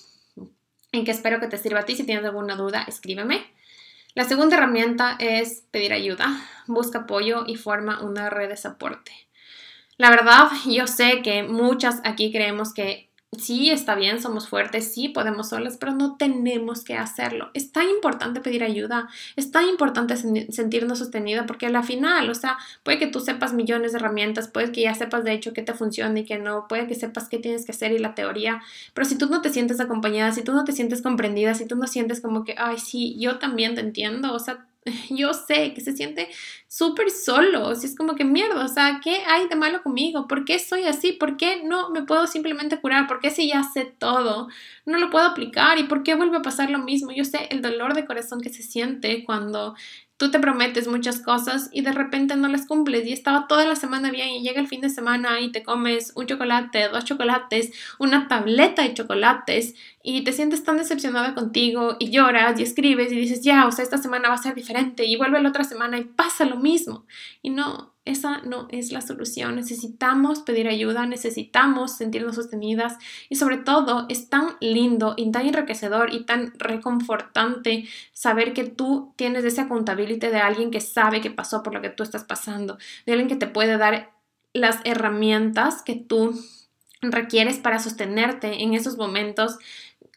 en 0.92 1.06
que 1.06 1.12
espero 1.12 1.40
que 1.40 1.48
te 1.48 1.58
sirva 1.58 1.82
a 1.82 1.86
ti. 1.86 1.96
Si 1.96 2.06
tienes 2.06 2.26
alguna 2.26 2.56
duda, 2.56 2.84
escríbeme. 2.88 3.46
La 4.14 4.24
segunda 4.24 4.56
herramienta 4.56 5.16
es 5.20 5.64
pedir 5.72 5.94
ayuda. 5.94 6.28
Busca 6.66 7.00
apoyo 7.00 7.44
y 7.46 7.56
forma 7.56 8.02
una 8.02 8.30
red 8.30 8.50
de 8.50 8.58
soporte. 8.58 9.12
La 9.98 10.10
verdad, 10.10 10.50
yo 10.66 10.88
sé 10.88 11.22
que 11.24 11.44
muchas 11.44 12.02
aquí 12.04 12.32
creemos 12.32 12.74
que 12.74 13.07
sí, 13.38 13.70
está 13.70 13.96
bien, 13.96 14.22
somos 14.22 14.48
fuertes, 14.48 14.94
sí, 14.94 15.10
podemos 15.10 15.50
solas, 15.50 15.78
pero 15.78 15.94
no 15.94 16.16
tenemos 16.18 16.84
que 16.84 16.96
hacerlo. 16.96 17.52
Es 17.54 17.72
tan 17.72 17.90
importante 17.90 18.40
pedir 18.42 18.64
ayuda, 18.64 19.10
es 19.36 19.52
tan 19.52 19.68
importante 19.68 20.16
sentirnos 20.18 21.00
sostenida 21.00 21.46
porque 21.46 21.66
a 21.68 21.70
la 21.70 21.84
final, 21.84 22.30
o 22.30 22.36
sea, 22.36 22.58
puede 22.84 23.00
que 23.00 23.08
tú 23.08 23.20
sepas 23.20 23.54
millones 23.54 23.92
de 23.92 24.00
herramientas, 24.00 24.48
puede 24.48 24.72
que 24.72 24.82
ya 24.82 24.96
sepas 24.96 25.24
de 25.24 25.34
hecho 25.34 25.54
qué 25.54 25.62
te 25.62 25.74
funciona 25.74 26.20
y 26.20 26.26
qué 26.26 26.40
no, 26.40 26.68
puede 26.68 26.88
que 26.88 26.96
sepas 26.96 27.28
qué 27.30 27.38
tienes 27.38 27.66
que 27.66 27.74
hacer 27.74 27.92
y 27.92 28.00
la 28.00 28.16
teoría, 28.16 28.62
pero 28.94 29.06
si 29.08 29.18
tú 29.18 29.28
no 29.28 29.42
te 29.42 29.50
sientes 29.50 29.80
acompañada, 29.80 30.32
si 30.32 30.44
tú 30.44 30.54
no 30.54 30.64
te 30.64 30.72
sientes 30.72 31.02
comprendida, 31.02 31.54
si 31.54 31.66
tú 31.66 31.76
no 31.76 31.88
sientes 31.88 32.22
como 32.22 32.44
que, 32.44 32.56
ay, 32.58 32.80
sí, 32.80 33.18
yo 33.20 33.40
también 33.40 33.76
te 33.76 33.82
entiendo, 33.82 34.34
o 34.34 34.40
sea, 34.40 34.66
yo 35.10 35.34
sé 35.34 35.74
que 35.74 35.82
se 35.82 35.96
siente 35.96 36.30
súper 36.68 37.12
solo, 37.12 37.76
si 37.76 37.88
es 37.88 37.96
como 37.96 38.16
que 38.16 38.24
mierda, 38.26 38.66
o 38.66 38.68
sea, 38.68 39.00
¿qué 39.04 39.24
hay 39.26 39.48
de 39.48 39.56
malo 39.56 39.84
conmigo? 39.84 40.28
¿Por 40.28 40.46
qué 40.46 40.60
soy 40.60 40.84
así? 40.84 41.14
¿Por 41.14 41.38
qué 41.38 41.64
no 41.64 41.90
me 41.90 42.04
puedo 42.04 42.28
simplemente 42.28 42.80
curar? 42.80 43.08
¿Por 43.08 43.20
qué 43.20 43.30
si 43.30 43.48
ya 43.48 43.64
sé 43.64 43.86
todo, 43.86 44.48
no 44.86 44.98
lo 44.98 45.10
puedo 45.10 45.26
aplicar? 45.26 45.78
¿Y 45.80 45.84
por 45.84 46.04
qué 46.04 46.16
vuelve 46.16 46.38
a 46.38 46.42
pasar 46.42 46.70
lo 46.70 46.80
mismo? 46.80 47.12
Yo 47.12 47.24
sé 47.26 47.48
el 47.52 47.62
dolor 47.62 47.94
de 47.94 48.06
corazón 48.06 48.42
que 48.42 48.50
se 48.50 48.64
siente 48.64 49.24
cuando 49.26 49.76
tú 50.18 50.32
te 50.32 50.40
prometes 50.40 50.88
muchas 50.88 51.20
cosas 51.20 51.70
y 51.72 51.82
de 51.82 51.92
repente 51.92 52.36
no 52.36 52.48
las 52.48 52.66
cumples 52.66 53.08
y 53.08 53.14
estaba 53.14 53.48
toda 53.48 53.66
la 53.66 53.76
semana 53.76 54.12
bien 54.12 54.30
y 54.30 54.42
llega 54.42 54.60
el 54.60 54.68
fin 54.68 54.82
de 54.82 54.90
semana 54.90 55.40
y 55.40 55.52
te 55.52 55.64
comes 55.64 56.12
un 56.16 56.26
chocolate, 56.26 56.90
dos 56.90 57.06
chocolates, 57.06 57.72
una 58.00 58.28
tableta 58.28 58.82
de 58.82 58.94
chocolates 58.96 59.76
y 60.02 60.24
te 60.24 60.34
sientes 60.34 60.64
tan 60.64 60.78
decepcionada 60.78 61.36
contigo 61.36 61.98
y 62.00 62.10
lloras 62.10 62.60
y 62.60 62.64
escribes 62.64 63.12
y 63.12 63.16
dices, 63.16 63.44
ya, 63.44 63.68
o 63.68 63.72
sea, 63.72 63.84
esta 63.84 63.98
semana 63.98 64.30
va 64.30 64.36
a 64.36 64.42
ser 64.42 64.56
diferente 64.56 65.06
y 65.06 65.16
vuelve 65.18 65.42
la 65.42 65.50
otra 65.50 65.64
semana 65.64 66.00
y 66.00 66.06
pasa 66.06 66.46
lo 66.46 66.58
mismo. 66.58 67.06
Y 67.42 67.52
no, 67.52 67.94
esa 68.08 68.40
no 68.40 68.68
es 68.72 68.92
la 68.92 69.02
solución. 69.02 69.56
Necesitamos 69.56 70.42
pedir 70.42 70.68
ayuda, 70.68 71.06
necesitamos 71.06 71.96
sentirnos 71.98 72.36
sostenidas 72.36 72.98
y 73.30 73.36
sobre 73.36 73.58
todo 73.58 74.06
es 74.10 74.30
tan 74.30 74.56
lindo 74.60 75.14
y 75.18 75.32
tan 75.32 75.46
enriquecedor 75.46 76.14
y 76.14 76.26
tan 76.26 76.54
reconfortante 76.58 77.88
saber 78.14 78.54
que 78.54 78.64
tú 78.64 79.14
tienes 79.16 79.44
ese 79.44 79.62
accountability 79.62 80.28
de 80.28 80.38
alguien 80.38 80.72
que 80.72 80.82
sabe 80.82 81.22
que 81.22 81.32
pasó 81.32 81.64
por 81.64 81.74
lo 81.74 81.82
que 81.82 81.90
tú 81.90 82.04
estás 82.04 82.24
pasando, 82.24 82.78
de 83.06 83.14
alguien 83.14 83.30
que 83.30 83.36
te 83.36 83.48
puede 83.48 83.78
dar 83.78 84.12
las 84.54 84.80
herramientas 84.86 85.82
que 85.84 85.96
tú 85.96 86.34
requieres 87.02 87.60
para 87.60 87.80
sostenerte 87.80 88.64
en 88.64 88.74
esos 88.74 88.98
momentos 88.98 89.58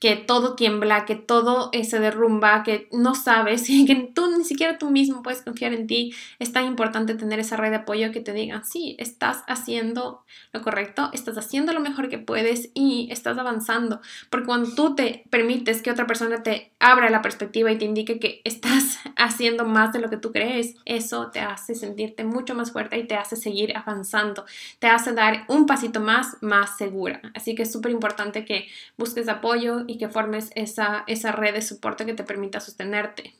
que 0.00 0.16
todo 0.16 0.54
tiembla, 0.54 1.04
que 1.04 1.14
todo 1.14 1.68
eh, 1.72 1.84
se 1.84 2.00
derrumba, 2.00 2.62
que 2.62 2.88
no 2.90 3.14
sabes, 3.14 3.66
que 3.86 4.10
tú 4.14 4.34
ni 4.36 4.44
siquiera 4.44 4.78
tú 4.78 4.90
mismo 4.90 5.22
puedes 5.22 5.42
confiar 5.42 5.74
en 5.74 5.86
ti. 5.86 6.14
Es 6.38 6.52
tan 6.52 6.64
importante 6.64 7.14
tener 7.14 7.38
esa 7.38 7.58
red 7.58 7.70
de 7.70 7.76
apoyo 7.76 8.10
que 8.10 8.20
te 8.20 8.32
digan, 8.32 8.64
sí, 8.64 8.96
estás 8.98 9.44
haciendo 9.46 10.24
lo 10.52 10.62
correcto, 10.62 11.10
estás 11.12 11.36
haciendo 11.36 11.74
lo 11.74 11.80
mejor 11.80 12.08
que 12.08 12.18
puedes 12.18 12.70
y 12.72 13.08
estás 13.12 13.36
avanzando. 13.36 14.00
Porque 14.30 14.46
cuando 14.46 14.74
tú 14.74 14.94
te 14.94 15.24
permites 15.28 15.82
que 15.82 15.90
otra 15.90 16.06
persona 16.06 16.42
te 16.42 16.72
abra 16.78 17.10
la 17.10 17.20
perspectiva 17.20 17.70
y 17.70 17.76
te 17.76 17.84
indique 17.84 18.18
que 18.18 18.40
estás 18.44 18.98
haciendo 19.16 19.66
más 19.66 19.92
de 19.92 20.00
lo 20.00 20.08
que 20.08 20.16
tú 20.16 20.32
crees, 20.32 20.76
eso 20.86 21.30
te 21.30 21.40
hace 21.40 21.74
sentirte 21.74 22.24
mucho 22.24 22.54
más 22.54 22.72
fuerte 22.72 22.98
y 22.98 23.06
te 23.06 23.16
hace 23.16 23.36
seguir 23.36 23.76
avanzando, 23.76 24.46
te 24.78 24.86
hace 24.86 25.12
dar 25.12 25.44
un 25.48 25.66
pasito 25.66 26.00
más, 26.00 26.38
más 26.40 26.78
segura. 26.78 27.20
Así 27.34 27.54
que 27.54 27.64
es 27.64 27.72
súper 27.72 27.92
importante 27.92 28.46
que 28.46 28.66
busques 28.96 29.28
apoyo 29.28 29.84
y 29.90 29.98
que 29.98 30.08
formes 30.08 30.50
esa, 30.54 31.04
esa 31.06 31.32
red 31.32 31.54
de 31.54 31.62
soporte 31.62 32.06
que 32.06 32.14
te 32.14 32.24
permita 32.24 32.60
sostenerte 32.60 33.34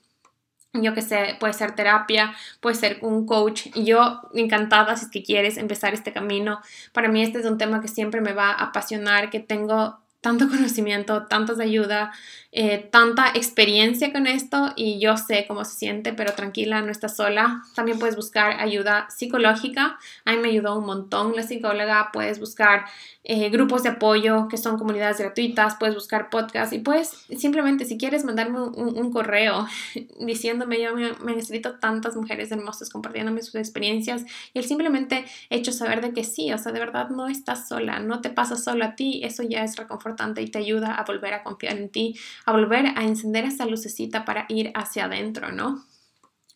yo 0.73 0.95
que 0.95 1.03
sé, 1.03 1.37
puede 1.41 1.53
ser 1.53 1.75
terapia, 1.75 2.33
puede 2.61 2.77
ser 2.77 2.99
un 3.03 3.27
coach. 3.27 3.67
Yo 3.75 4.21
encantada 4.35 4.97
si 4.97 5.07
es 5.07 5.11
que 5.11 5.23
quieres 5.23 5.57
empezar 5.57 5.95
este 5.95 6.13
camino. 6.13 6.61
Para 6.93 7.09
mí 7.09 7.23
este 7.23 7.41
es 7.41 7.47
un 7.47 7.59
tema 7.59 7.81
que 7.81 7.89
siempre 7.89 8.21
me 8.21 8.33
va 8.33 8.51
a 8.51 8.67
apasionar, 8.67 9.31
que 9.31 9.41
tengo 9.41 9.99
tanto 10.21 10.49
conocimiento, 10.51 11.27
tantas 11.27 11.59
ayuda, 11.59 12.13
eh, 12.53 12.89
tanta 12.93 13.31
experiencia 13.35 14.13
con 14.13 14.27
esto 14.29 14.73
y 14.77 15.01
yo 15.01 15.17
sé 15.17 15.47
cómo 15.49 15.65
se 15.65 15.77
siente, 15.77 16.13
pero 16.13 16.35
tranquila, 16.35 16.83
no 16.83 16.93
estás 16.93 17.17
sola. 17.17 17.63
También 17.75 17.99
puedes 17.99 18.15
buscar 18.15 18.61
ayuda 18.61 19.09
psicológica. 19.11 19.99
A 20.25 20.33
mí 20.33 20.39
me 20.39 20.51
ayudó 20.51 20.79
un 20.79 20.87
montón 20.87 21.35
la 21.35 21.43
psicóloga. 21.43 22.11
Puedes 22.13 22.39
buscar 22.39 22.85
eh, 23.23 23.51
grupos 23.51 23.83
de 23.83 23.91
apoyo 23.91 24.49
que 24.49 24.57
son 24.57 24.79
comunidades 24.79 25.19
gratuitas. 25.19 25.77
Puedes 25.77 25.95
buscar 25.95 26.31
podcasts 26.31 26.75
y 26.75 26.79
puedes 26.79 27.09
simplemente, 27.37 27.85
si 27.85 27.99
quieres, 27.99 28.25
mandarme 28.25 28.61
un, 28.61 29.13
correo 29.13 29.67
diciéndome, 30.21 30.81
yo 30.81 30.95
me, 30.95 31.13
me, 31.23 31.35
necesito 31.37 31.79
tantas 31.79 32.17
mujeres 32.17 32.51
hermosas 32.51 32.89
compartiéndome 32.89 33.43
sus 33.43 33.57
experiencias 33.57 34.25
y 34.55 34.59
el 34.59 34.65
simplemente 34.65 35.27
hecho 35.51 35.73
saber 35.73 36.01
de 36.01 36.13
que 36.13 36.25
sí, 36.25 36.53
o 36.53 36.59
sea, 36.59 36.73
de 36.73 36.81
verdad 36.81 37.11
no 37.11 37.29
estás 37.29 37.69
sola, 37.69 37.99
no 37.99 38.21
te 38.21 38.31
pasa 38.31 38.57
solo 38.57 38.85
a 38.85 38.95
ti. 38.95 39.21
Eso 39.23 39.43
ya 39.43 39.65
es 39.65 39.77
reconfortante 39.77 40.41
y 40.43 40.51
te 40.51 40.59
ayuda 40.59 40.95
a 40.95 41.05
volver 41.05 41.35
a 41.35 41.43
confiar 41.43 41.77
en 41.77 41.91
ti 41.91 42.19
a 42.47 42.53
volver 42.53 42.87
a 42.97 43.05
encender 43.05 43.45
esa 43.45 43.67
lucecita 43.67 44.25
para 44.25 44.47
ir 44.49 44.73
hacia 44.75 45.05
adentro, 45.05 45.53
¿no? 45.53 45.85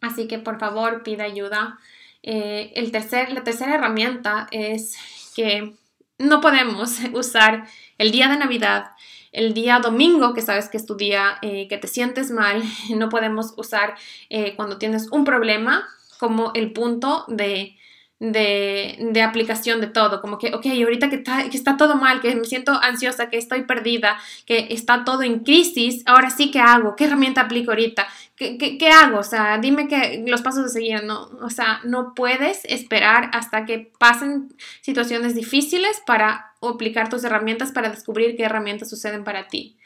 Así 0.00 0.28
que 0.28 0.38
por 0.38 0.58
favor 0.58 1.02
pida 1.02 1.24
ayuda. 1.24 1.78
Eh, 2.22 2.72
el 2.74 2.90
tercer, 2.90 3.32
la 3.32 3.44
tercera 3.44 3.74
herramienta 3.74 4.46
es 4.50 4.96
que 5.34 5.74
no 6.18 6.40
podemos 6.40 6.98
usar 7.12 7.66
el 7.98 8.10
día 8.10 8.28
de 8.28 8.36
Navidad, 8.36 8.90
el 9.32 9.52
día 9.52 9.80
domingo, 9.80 10.34
que 10.34 10.42
sabes 10.42 10.68
que 10.68 10.76
es 10.76 10.86
tu 10.86 10.96
día, 10.96 11.38
eh, 11.42 11.66
que 11.68 11.78
te 11.78 11.88
sientes 11.88 12.30
mal, 12.30 12.62
no 12.96 13.08
podemos 13.08 13.54
usar 13.56 13.94
eh, 14.30 14.54
cuando 14.56 14.78
tienes 14.78 15.10
un 15.10 15.24
problema 15.24 15.88
como 16.18 16.52
el 16.54 16.72
punto 16.72 17.24
de 17.28 17.76
de, 18.20 19.22
aplicación 19.22 19.80
de 19.80 19.88
todo, 19.88 20.20
como 20.20 20.38
que, 20.38 20.54
ok, 20.54 20.66
ahorita 20.66 21.10
que 21.10 21.16
está, 21.16 21.48
que 21.48 21.56
está 21.56 21.76
todo 21.76 21.96
mal, 21.96 22.20
que 22.20 22.34
me 22.34 22.44
siento 22.44 22.72
ansiosa, 22.72 23.28
que 23.28 23.38
estoy 23.38 23.62
perdida, 23.62 24.18
que 24.46 24.68
está 24.70 25.04
todo 25.04 25.22
en 25.22 25.40
crisis, 25.40 26.02
ahora 26.06 26.30
sí, 26.30 26.50
¿qué 26.50 26.60
hago? 26.60 26.96
¿Qué 26.96 27.04
herramienta 27.04 27.42
aplico 27.42 27.72
ahorita? 27.72 28.06
¿Qué, 28.36 28.56
qué, 28.58 28.88
hago? 28.88 29.18
O 29.18 29.24
sea, 29.24 29.58
dime 29.58 29.88
que 29.88 30.24
los 30.26 30.42
pasos 30.42 30.64
de 30.64 30.70
seguir, 30.70 31.04
no, 31.04 31.28
o 31.42 31.50
sea, 31.50 31.80
no 31.84 32.14
puedes 32.14 32.64
esperar 32.64 33.30
hasta 33.32 33.64
que 33.64 33.92
pasen 33.98 34.54
situaciones 34.80 35.34
difíciles 35.34 36.02
para 36.06 36.52
aplicar 36.62 37.08
tus 37.08 37.24
herramientas 37.24 37.72
para 37.72 37.90
descubrir 37.90 38.36
qué 38.36 38.44
herramientas 38.44 38.90
suceden 38.90 39.24
para 39.24 39.48
ti. 39.48 39.76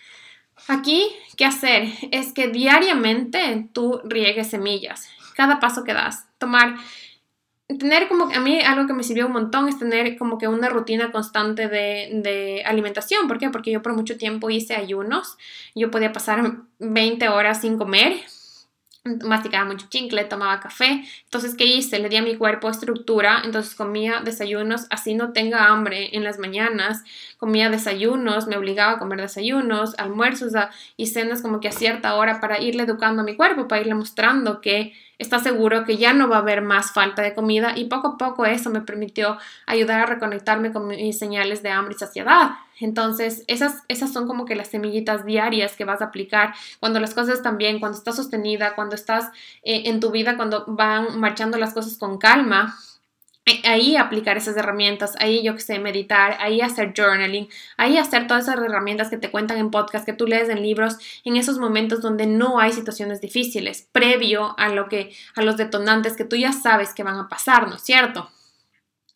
Aquí, 0.67 1.09
¿qué 1.37 1.45
hacer? 1.45 1.89
Es 2.11 2.33
que 2.33 2.49
diariamente 2.49 3.69
tú 3.73 4.01
riegues 4.05 4.51
semillas, 4.51 5.09
cada 5.35 5.61
paso 5.61 5.85
que 5.85 5.95
das, 5.95 6.27
tomar 6.39 6.77
tener 7.69 8.09
como, 8.09 8.25
a 8.35 8.41
mí 8.41 8.61
algo 8.61 8.87
que 8.87 8.95
me 8.95 9.03
sirvió 9.03 9.27
un 9.27 9.33
montón 9.33 9.69
es 9.69 9.79
tener 9.79 10.17
como 10.17 10.39
que 10.39 10.49
una 10.49 10.69
rutina 10.69 11.13
constante 11.13 11.69
de, 11.69 12.21
de, 12.23 12.63
alimentación. 12.65 13.29
¿Por 13.29 13.39
qué? 13.39 13.51
Porque 13.51 13.71
yo 13.71 13.83
por 13.83 13.95
mucho 13.95 14.17
tiempo 14.17 14.51
hice 14.51 14.75
ayunos. 14.75 15.37
Yo 15.75 15.91
podía 15.91 16.13
pasar 16.13 16.53
20 16.79 17.29
horas 17.29 17.61
sin 17.61 17.77
comer 17.77 18.15
masticaba 19.25 19.65
mucho 19.65 19.87
chicle, 19.89 20.25
tomaba 20.25 20.61
café. 20.61 21.05
Entonces, 21.25 21.55
¿qué 21.55 21.65
hice? 21.65 21.99
Le 21.99 22.09
di 22.09 22.17
a 22.17 22.23
mi 22.23 22.37
cuerpo 22.37 22.69
estructura, 22.69 23.43
entonces 23.45 23.75
comía 23.75 24.21
desayunos, 24.25 24.87
así 24.91 25.15
no 25.15 25.33
tenga 25.33 25.67
hambre 25.67 26.17
en 26.17 26.25
las 26.25 26.39
mañanas, 26.39 27.05
comía 27.39 27.71
desayunos, 27.71 28.47
me 28.47 28.57
obligaba 28.57 28.93
a 28.93 28.99
comer 28.99 29.21
desayunos, 29.21 29.99
almuerzos 29.99 30.53
y 30.97 31.07
cenas 31.07 31.43
como 31.43 31.61
que 31.61 31.69
a 31.69 31.73
cierta 31.73 32.15
hora 32.15 32.41
para 32.41 32.61
irle 32.61 32.83
educando 32.85 33.23
a 33.23 33.25
mi 33.25 33.37
cuerpo, 33.37 33.69
para 33.69 33.81
irle 33.81 33.95
mostrando 33.95 34.61
que 34.61 34.93
está 35.19 35.41
seguro 35.41 35.85
que 35.85 35.97
ya 35.97 36.13
no 36.13 36.29
va 36.29 36.37
a 36.37 36.41
haber 36.41 36.63
más 36.63 36.93
falta 36.93 37.23
de 37.23 37.35
comida 37.35 37.73
y 37.77 37.87
poco 37.87 38.09
a 38.09 38.17
poco 38.17 38.47
eso 38.47 38.71
me 38.71 38.81
permitió 38.81 39.37
ayudar 39.67 40.01
a 40.01 40.07
reconectarme 40.07 40.73
con 40.73 40.87
mis 40.87 41.19
señales 41.19 41.63
de 41.63 41.71
hambre 41.71 41.95
y 41.95 41.99
saciedad. 41.99 42.51
Entonces, 42.81 43.43
esas, 43.49 43.83
esas 43.89 44.13
son 44.13 44.29
como 44.29 44.45
que 44.45 44.55
las 44.55 44.69
semillitas 44.69 45.25
diarias 45.25 45.75
que 45.75 45.85
vas 45.85 46.01
a 46.01 46.07
aplicar 46.07 46.55
cuando 46.79 47.01
las 47.01 47.13
cosas 47.13 47.35
están 47.35 47.59
bien, 47.59 47.81
cuando 47.81 47.99
estás 47.99 48.17
sostenida, 48.17 48.75
cuando 48.77 48.95
estás 48.95 49.27
eh, 49.65 49.83
en 49.87 49.99
tu 49.99 50.13
vida, 50.13 50.37
cuando 50.37 50.65
van 50.69 51.19
marchando 51.19 51.59
las 51.59 51.75
cosas 51.75 51.99
con 51.99 52.19
calma. 52.19 52.77
Ahí 53.65 53.97
aplicar 53.97 54.37
esas 54.37 54.57
herramientas, 54.57 55.15
ahí 55.21 55.43
yo 55.43 55.55
que 55.55 55.61
sé, 55.61 55.79
meditar, 55.79 56.37
ahí 56.41 56.61
hacer 56.61 56.93
journaling, 56.97 57.49
ahí 57.77 57.97
hacer 57.97 58.27
todas 58.27 58.45
esas 58.45 58.57
herramientas 58.57 59.11
que 59.11 59.17
te 59.17 59.31
cuentan 59.31 59.59
en 59.59 59.71
podcast, 59.71 60.05
que 60.05 60.13
tú 60.13 60.27
lees 60.27 60.49
en 60.49 60.63
libros, 60.63 60.97
en 61.25 61.37
esos 61.37 61.59
momentos 61.59 62.01
donde 62.01 62.27
no 62.27 62.59
hay 62.59 62.73
situaciones 62.73 63.21
difíciles, 63.21 63.89
previo 63.93 64.55
a 64.59 64.69
lo 64.69 64.89
que, 64.89 65.15
a 65.35 65.43
los 65.43 65.57
detonantes 65.57 66.17
que 66.17 66.25
tú 66.25 66.37
ya 66.37 66.53
sabes 66.53 66.95
que 66.95 67.03
van 67.03 67.19
a 67.19 67.29
pasar, 67.29 67.69
¿no 67.69 67.77
es 67.77 67.83
cierto? 67.83 68.31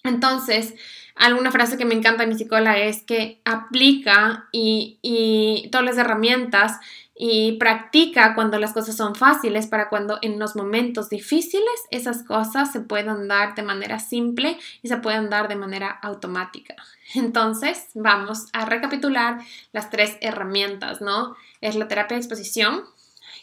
Entonces, 0.05 0.75
alguna 1.14 1.51
frase 1.51 1.77
que 1.77 1.85
me 1.85 1.95
encanta 1.95 2.25
de 2.25 2.31
mi 2.31 2.37
psicóloga 2.37 2.77
es 2.79 3.03
que 3.03 3.40
aplica 3.45 4.49
y, 4.53 4.99
y 5.03 5.68
todas 5.71 5.87
las 5.87 5.99
herramientas 5.99 6.79
y 7.24 7.52
practica 7.52 8.35
cuando 8.35 8.58
las 8.58 8.72
cosas 8.72 8.96
son 8.96 9.14
fáciles 9.14 9.68
para 9.68 9.88
cuando 9.88 10.18
en 10.22 10.40
los 10.40 10.56
momentos 10.56 11.08
difíciles 11.08 11.70
esas 11.92 12.24
cosas 12.24 12.72
se 12.72 12.80
puedan 12.80 13.28
dar 13.28 13.54
de 13.54 13.62
manera 13.62 14.00
simple 14.00 14.58
y 14.82 14.88
se 14.88 14.96
puedan 14.96 15.30
dar 15.30 15.46
de 15.46 15.54
manera 15.54 15.88
automática. 16.02 16.74
Entonces, 17.14 17.90
vamos 17.94 18.48
a 18.52 18.64
recapitular 18.64 19.38
las 19.70 19.88
tres 19.88 20.16
herramientas, 20.20 21.00
¿no? 21.00 21.37
Es 21.61 21.76
la 21.76 21.87
terapia 21.87 22.16
de 22.16 22.22
exposición, 22.22 22.82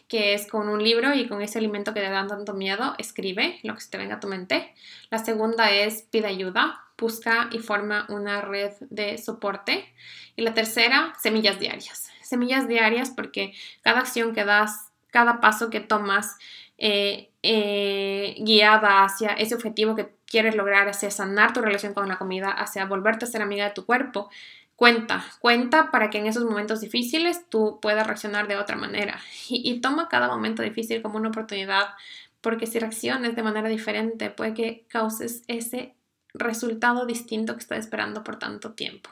que 0.09 0.33
es 0.33 0.45
con 0.45 0.67
un 0.67 0.83
libro 0.83 1.13
y 1.13 1.29
con 1.29 1.41
ese 1.41 1.59
alimento 1.59 1.93
que 1.93 2.01
te 2.01 2.09
da 2.09 2.27
tanto 2.27 2.53
miedo, 2.53 2.95
escribe 2.97 3.61
lo 3.63 3.75
que 3.75 3.81
se 3.81 3.91
te 3.91 3.97
venga 3.97 4.15
a 4.15 4.19
tu 4.19 4.27
mente. 4.27 4.73
La 5.09 5.19
segunda 5.19 5.71
es 5.71 6.01
pide 6.01 6.27
ayuda, 6.27 6.83
busca 6.99 7.49
y 7.51 7.59
forma 7.59 8.05
una 8.09 8.41
red 8.41 8.73
de 8.89 9.17
soporte. 9.17 9.93
Y 10.35 10.41
la 10.41 10.53
tercera, 10.53 11.13
semillas 11.19 11.59
diarias. 11.59 12.09
Semillas 12.21 12.67
diarias 12.67 13.11
porque 13.11 13.53
cada 13.81 13.99
acción 13.99 14.33
que 14.33 14.45
das, 14.45 14.91
cada 15.09 15.39
paso 15.39 15.69
que 15.69 15.79
tomas, 15.79 16.37
eh, 16.77 17.31
eh, 17.43 18.35
guiada 18.39 19.03
hacia 19.03 19.29
ese 19.33 19.55
objetivo 19.55 19.95
que 19.95 20.13
quieres 20.25 20.55
lograr, 20.55 20.87
hacia 20.87 21.11
sanar 21.11 21.53
tu 21.53 21.61
relación 21.61 21.93
con 21.93 22.07
la 22.07 22.17
comida, 22.17 22.51
hacia 22.51 22.85
volverte 22.85 23.25
a 23.25 23.27
ser 23.27 23.41
amiga 23.41 23.65
de 23.65 23.73
tu 23.73 23.85
cuerpo, 23.85 24.29
cuenta, 24.75 25.25
cuenta 25.39 25.91
para 25.91 26.09
que 26.09 26.19
en 26.19 26.27
esos 26.27 26.45
momentos 26.45 26.79
difíciles 26.79 27.49
tú 27.49 27.79
puedas 27.81 28.07
reaccionar 28.07 28.47
de 28.47 28.55
otra 28.55 28.77
manera. 28.77 29.19
Y, 29.49 29.81
toma 29.81 30.07
cada 30.07 30.29
momento 30.29 30.63
difícil 30.63 31.01
como 31.01 31.17
una 31.17 31.29
oportunidad, 31.29 31.89
porque 32.39 32.65
si 32.65 32.79
reacciones 32.79 33.35
de 33.35 33.43
manera 33.43 33.67
diferente, 33.67 34.29
puede 34.29 34.53
que 34.53 34.85
causes 34.87 35.43
ese 35.47 35.95
resultado 36.33 37.05
distinto 37.05 37.53
que 37.53 37.61
estás 37.61 37.79
esperando 37.79 38.23
por 38.23 38.37
tanto 38.37 38.73
tiempo. 38.73 39.09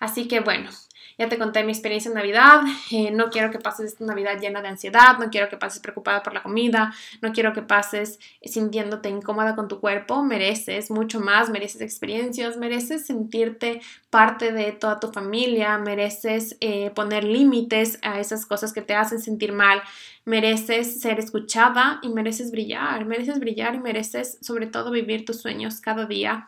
Así 0.00 0.28
que 0.28 0.40
bueno, 0.40 0.70
ya 1.18 1.28
te 1.28 1.36
conté 1.36 1.64
mi 1.64 1.72
experiencia 1.72 2.08
en 2.08 2.14
Navidad. 2.14 2.60
Eh, 2.90 3.10
no 3.10 3.28
quiero 3.28 3.50
que 3.50 3.58
pases 3.58 3.86
esta 3.92 4.04
Navidad 4.04 4.40
llena 4.40 4.62
de 4.62 4.68
ansiedad. 4.68 5.18
No 5.18 5.30
quiero 5.30 5.48
que 5.48 5.56
pases 5.56 5.80
preocupada 5.80 6.22
por 6.22 6.32
la 6.32 6.42
comida. 6.42 6.94
No 7.20 7.32
quiero 7.32 7.52
que 7.52 7.60
pases 7.60 8.20
sintiéndote 8.42 9.08
incómoda 9.08 9.56
con 9.56 9.66
tu 9.66 9.80
cuerpo. 9.80 10.22
Mereces 10.22 10.92
mucho 10.92 11.18
más. 11.18 11.50
Mereces 11.50 11.80
experiencias. 11.80 12.56
Mereces 12.56 13.04
sentirte 13.04 13.80
parte 14.10 14.52
de 14.52 14.70
toda 14.70 15.00
tu 15.00 15.08
familia. 15.08 15.76
Mereces 15.78 16.56
eh, 16.60 16.90
poner 16.94 17.24
límites 17.24 17.98
a 18.02 18.20
esas 18.20 18.46
cosas 18.46 18.72
que 18.72 18.82
te 18.82 18.94
hacen 18.94 19.20
sentir 19.20 19.52
mal. 19.52 19.82
Mereces 20.24 21.00
ser 21.00 21.18
escuchada 21.18 21.98
y 22.00 22.10
mereces 22.10 22.52
brillar. 22.52 23.04
Mereces 23.06 23.40
brillar 23.40 23.74
y 23.74 23.80
mereces 23.80 24.38
sobre 24.40 24.68
todo 24.68 24.92
vivir 24.92 25.24
tus 25.24 25.40
sueños 25.40 25.80
cada 25.80 26.06
día 26.06 26.46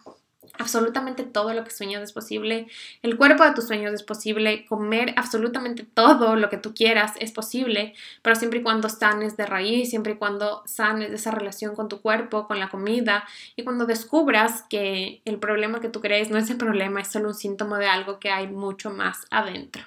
absolutamente 0.60 1.24
todo 1.24 1.54
lo 1.54 1.64
que 1.64 1.70
sueñas 1.70 2.02
es 2.02 2.12
posible, 2.12 2.68
el 3.02 3.16
cuerpo 3.16 3.44
de 3.44 3.52
tus 3.52 3.66
sueños 3.66 3.92
es 3.94 4.02
posible, 4.02 4.66
comer 4.66 5.14
absolutamente 5.16 5.82
todo 5.82 6.36
lo 6.36 6.50
que 6.50 6.58
tú 6.58 6.74
quieras 6.74 7.14
es 7.18 7.32
posible, 7.32 7.94
pero 8.22 8.36
siempre 8.36 8.60
y 8.60 8.62
cuando 8.62 8.88
sanes 8.88 9.36
de 9.36 9.46
raíz, 9.46 9.90
siempre 9.90 10.12
y 10.12 10.16
cuando 10.16 10.62
sanes 10.66 11.10
de 11.10 11.16
esa 11.16 11.30
relación 11.30 11.74
con 11.74 11.88
tu 11.88 12.00
cuerpo, 12.00 12.46
con 12.46 12.60
la 12.60 12.68
comida 12.68 13.24
y 13.56 13.64
cuando 13.64 13.86
descubras 13.86 14.62
que 14.68 15.22
el 15.24 15.38
problema 15.38 15.80
que 15.80 15.88
tú 15.88 16.00
crees 16.00 16.30
no 16.30 16.38
es 16.38 16.50
el 16.50 16.58
problema, 16.58 17.00
es 17.00 17.08
solo 17.08 17.28
un 17.28 17.34
síntoma 17.34 17.78
de 17.78 17.86
algo 17.86 18.20
que 18.20 18.30
hay 18.30 18.46
mucho 18.46 18.90
más 18.90 19.26
adentro. 19.30 19.82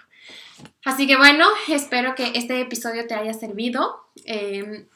Así 0.85 1.07
que 1.07 1.17
bueno, 1.17 1.47
espero 1.67 2.15
que 2.15 2.31
este 2.35 2.59
episodio 2.61 3.07
te 3.07 3.13
haya 3.13 3.33
servido. 3.33 4.05
Em, 4.25 4.87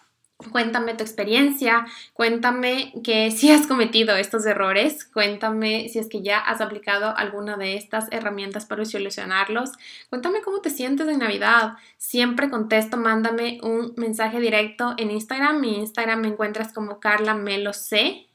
Cuéntame 0.52 0.93
tu 0.93 1.04
experiencia, 1.04 1.88
cuéntame 2.13 2.93
que 3.04 3.32
si 3.32 3.50
has 3.50 3.65
cometido 3.65 4.15
estos 4.15 4.45
errores, 4.45 5.04
cuéntame 5.04 5.89
si 5.89 5.97
es 5.97 6.08
que 6.10 6.21
ya 6.21 6.38
has 6.38 6.62
aplicado 6.62 7.17
alguna 7.17 7.58
de 7.58 7.76
estas 7.76 8.08
herramientas 8.12 8.67
para 8.67 8.86
solucionarlos, 8.86 9.71
cuéntame 10.12 10.43
cómo 10.43 10.62
te 10.62 10.69
sientes 10.69 11.08
en 11.08 11.19
Navidad. 11.19 11.73
Siempre 11.97 12.52
contesto, 12.52 12.97
mándame 12.97 13.60
un 13.63 13.93
mensaje 13.97 14.39
directo 14.39 14.93
en 14.97 15.10
Instagram. 15.10 15.60
Mi 15.60 15.80
Instagram 15.80 16.21
me 16.21 16.28
encuentras 16.28 16.71
como 16.71 17.00
Carla 17.00 17.34
Melo 17.34 17.73
C 17.73 18.27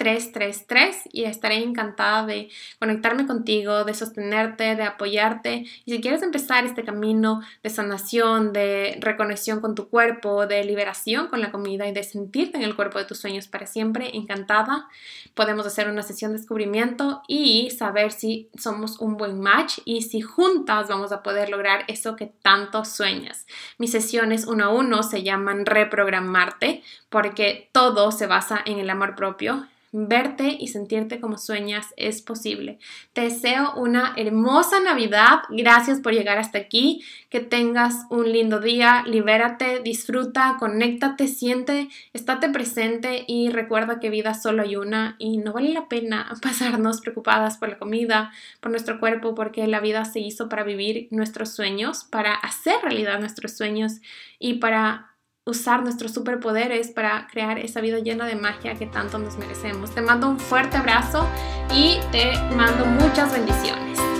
333 0.00 1.10
y 1.12 1.24
estaré 1.24 1.56
encantada 1.56 2.24
de 2.24 2.48
conectarme 2.78 3.26
contigo, 3.26 3.84
de 3.84 3.92
sostenerte, 3.92 4.74
de 4.74 4.82
apoyarte. 4.84 5.66
Y 5.84 5.92
si 5.92 6.00
quieres 6.00 6.22
empezar 6.22 6.64
este 6.64 6.84
camino 6.84 7.42
de 7.62 7.68
sanación, 7.68 8.54
de 8.54 8.96
reconexión 9.02 9.60
con 9.60 9.74
tu 9.74 9.90
cuerpo, 9.90 10.46
de 10.46 10.64
liberación 10.64 11.28
con 11.28 11.42
la 11.42 11.52
comida 11.52 11.86
y 11.86 11.92
de 11.92 12.02
sentirte 12.02 12.56
en 12.56 12.64
el 12.64 12.76
cuerpo 12.76 12.98
de 12.98 13.04
tus 13.04 13.18
sueños 13.18 13.46
para 13.46 13.66
siempre, 13.66 14.16
encantada. 14.16 14.88
Podemos 15.34 15.66
hacer 15.66 15.86
una 15.90 16.02
sesión 16.02 16.32
de 16.32 16.38
descubrimiento 16.38 17.20
y 17.28 17.68
saber 17.68 18.10
si 18.10 18.48
somos 18.58 19.00
un 19.00 19.18
buen 19.18 19.38
match 19.38 19.80
y 19.84 20.00
si 20.00 20.22
juntas 20.22 20.88
vamos 20.88 21.12
a 21.12 21.22
poder 21.22 21.50
lograr 21.50 21.84
eso 21.88 22.16
que 22.16 22.32
tanto 22.40 22.86
sueñas. 22.86 23.46
Mis 23.76 23.90
sesiones 23.90 24.46
uno 24.46 24.64
a 24.64 24.68
uno 24.70 25.02
se 25.02 25.22
llaman 25.22 25.66
reprogramarte 25.66 26.82
porque 27.10 27.68
todo 27.72 28.12
se 28.12 28.26
basa 28.26 28.62
en 28.64 28.78
el 28.78 28.88
amor 28.88 29.14
propio 29.14 29.66
Verte 29.92 30.56
y 30.60 30.68
sentirte 30.68 31.18
como 31.18 31.36
sueñas 31.36 31.88
es 31.96 32.22
posible. 32.22 32.78
Te 33.12 33.22
deseo 33.22 33.74
una 33.74 34.14
hermosa 34.16 34.78
Navidad. 34.78 35.40
Gracias 35.48 35.98
por 35.98 36.12
llegar 36.12 36.38
hasta 36.38 36.58
aquí. 36.58 37.02
Que 37.28 37.40
tengas 37.40 38.06
un 38.08 38.30
lindo 38.30 38.60
día. 38.60 39.02
Libérate, 39.04 39.80
disfruta, 39.80 40.56
conéctate, 40.60 41.26
siente, 41.26 41.88
estate 42.12 42.50
presente 42.50 43.24
y 43.26 43.50
recuerda 43.50 43.98
que 43.98 44.10
vida 44.10 44.34
solo 44.34 44.62
hay 44.62 44.76
una 44.76 45.16
y 45.18 45.38
no 45.38 45.52
vale 45.52 45.72
la 45.72 45.88
pena 45.88 46.34
pasarnos 46.42 47.00
preocupadas 47.00 47.58
por 47.58 47.68
la 47.68 47.78
comida, 47.78 48.30
por 48.60 48.70
nuestro 48.70 49.00
cuerpo, 49.00 49.34
porque 49.34 49.66
la 49.66 49.80
vida 49.80 50.04
se 50.04 50.20
hizo 50.20 50.48
para 50.48 50.62
vivir 50.62 51.08
nuestros 51.10 51.52
sueños, 51.52 52.04
para 52.04 52.34
hacer 52.34 52.76
realidad 52.80 53.18
nuestros 53.18 53.56
sueños 53.56 54.00
y 54.38 54.54
para 54.54 55.09
usar 55.50 55.82
nuestros 55.82 56.12
superpoderes 56.12 56.90
para 56.90 57.26
crear 57.30 57.58
esa 57.58 57.80
vida 57.80 57.98
llena 57.98 58.26
de 58.26 58.36
magia 58.36 58.74
que 58.74 58.86
tanto 58.86 59.18
nos 59.18 59.36
merecemos. 59.36 59.90
Te 59.90 60.00
mando 60.00 60.28
un 60.28 60.38
fuerte 60.38 60.76
abrazo 60.76 61.26
y 61.74 61.98
te 62.12 62.32
mando 62.54 62.86
muchas 62.86 63.32
bendiciones. 63.32 64.19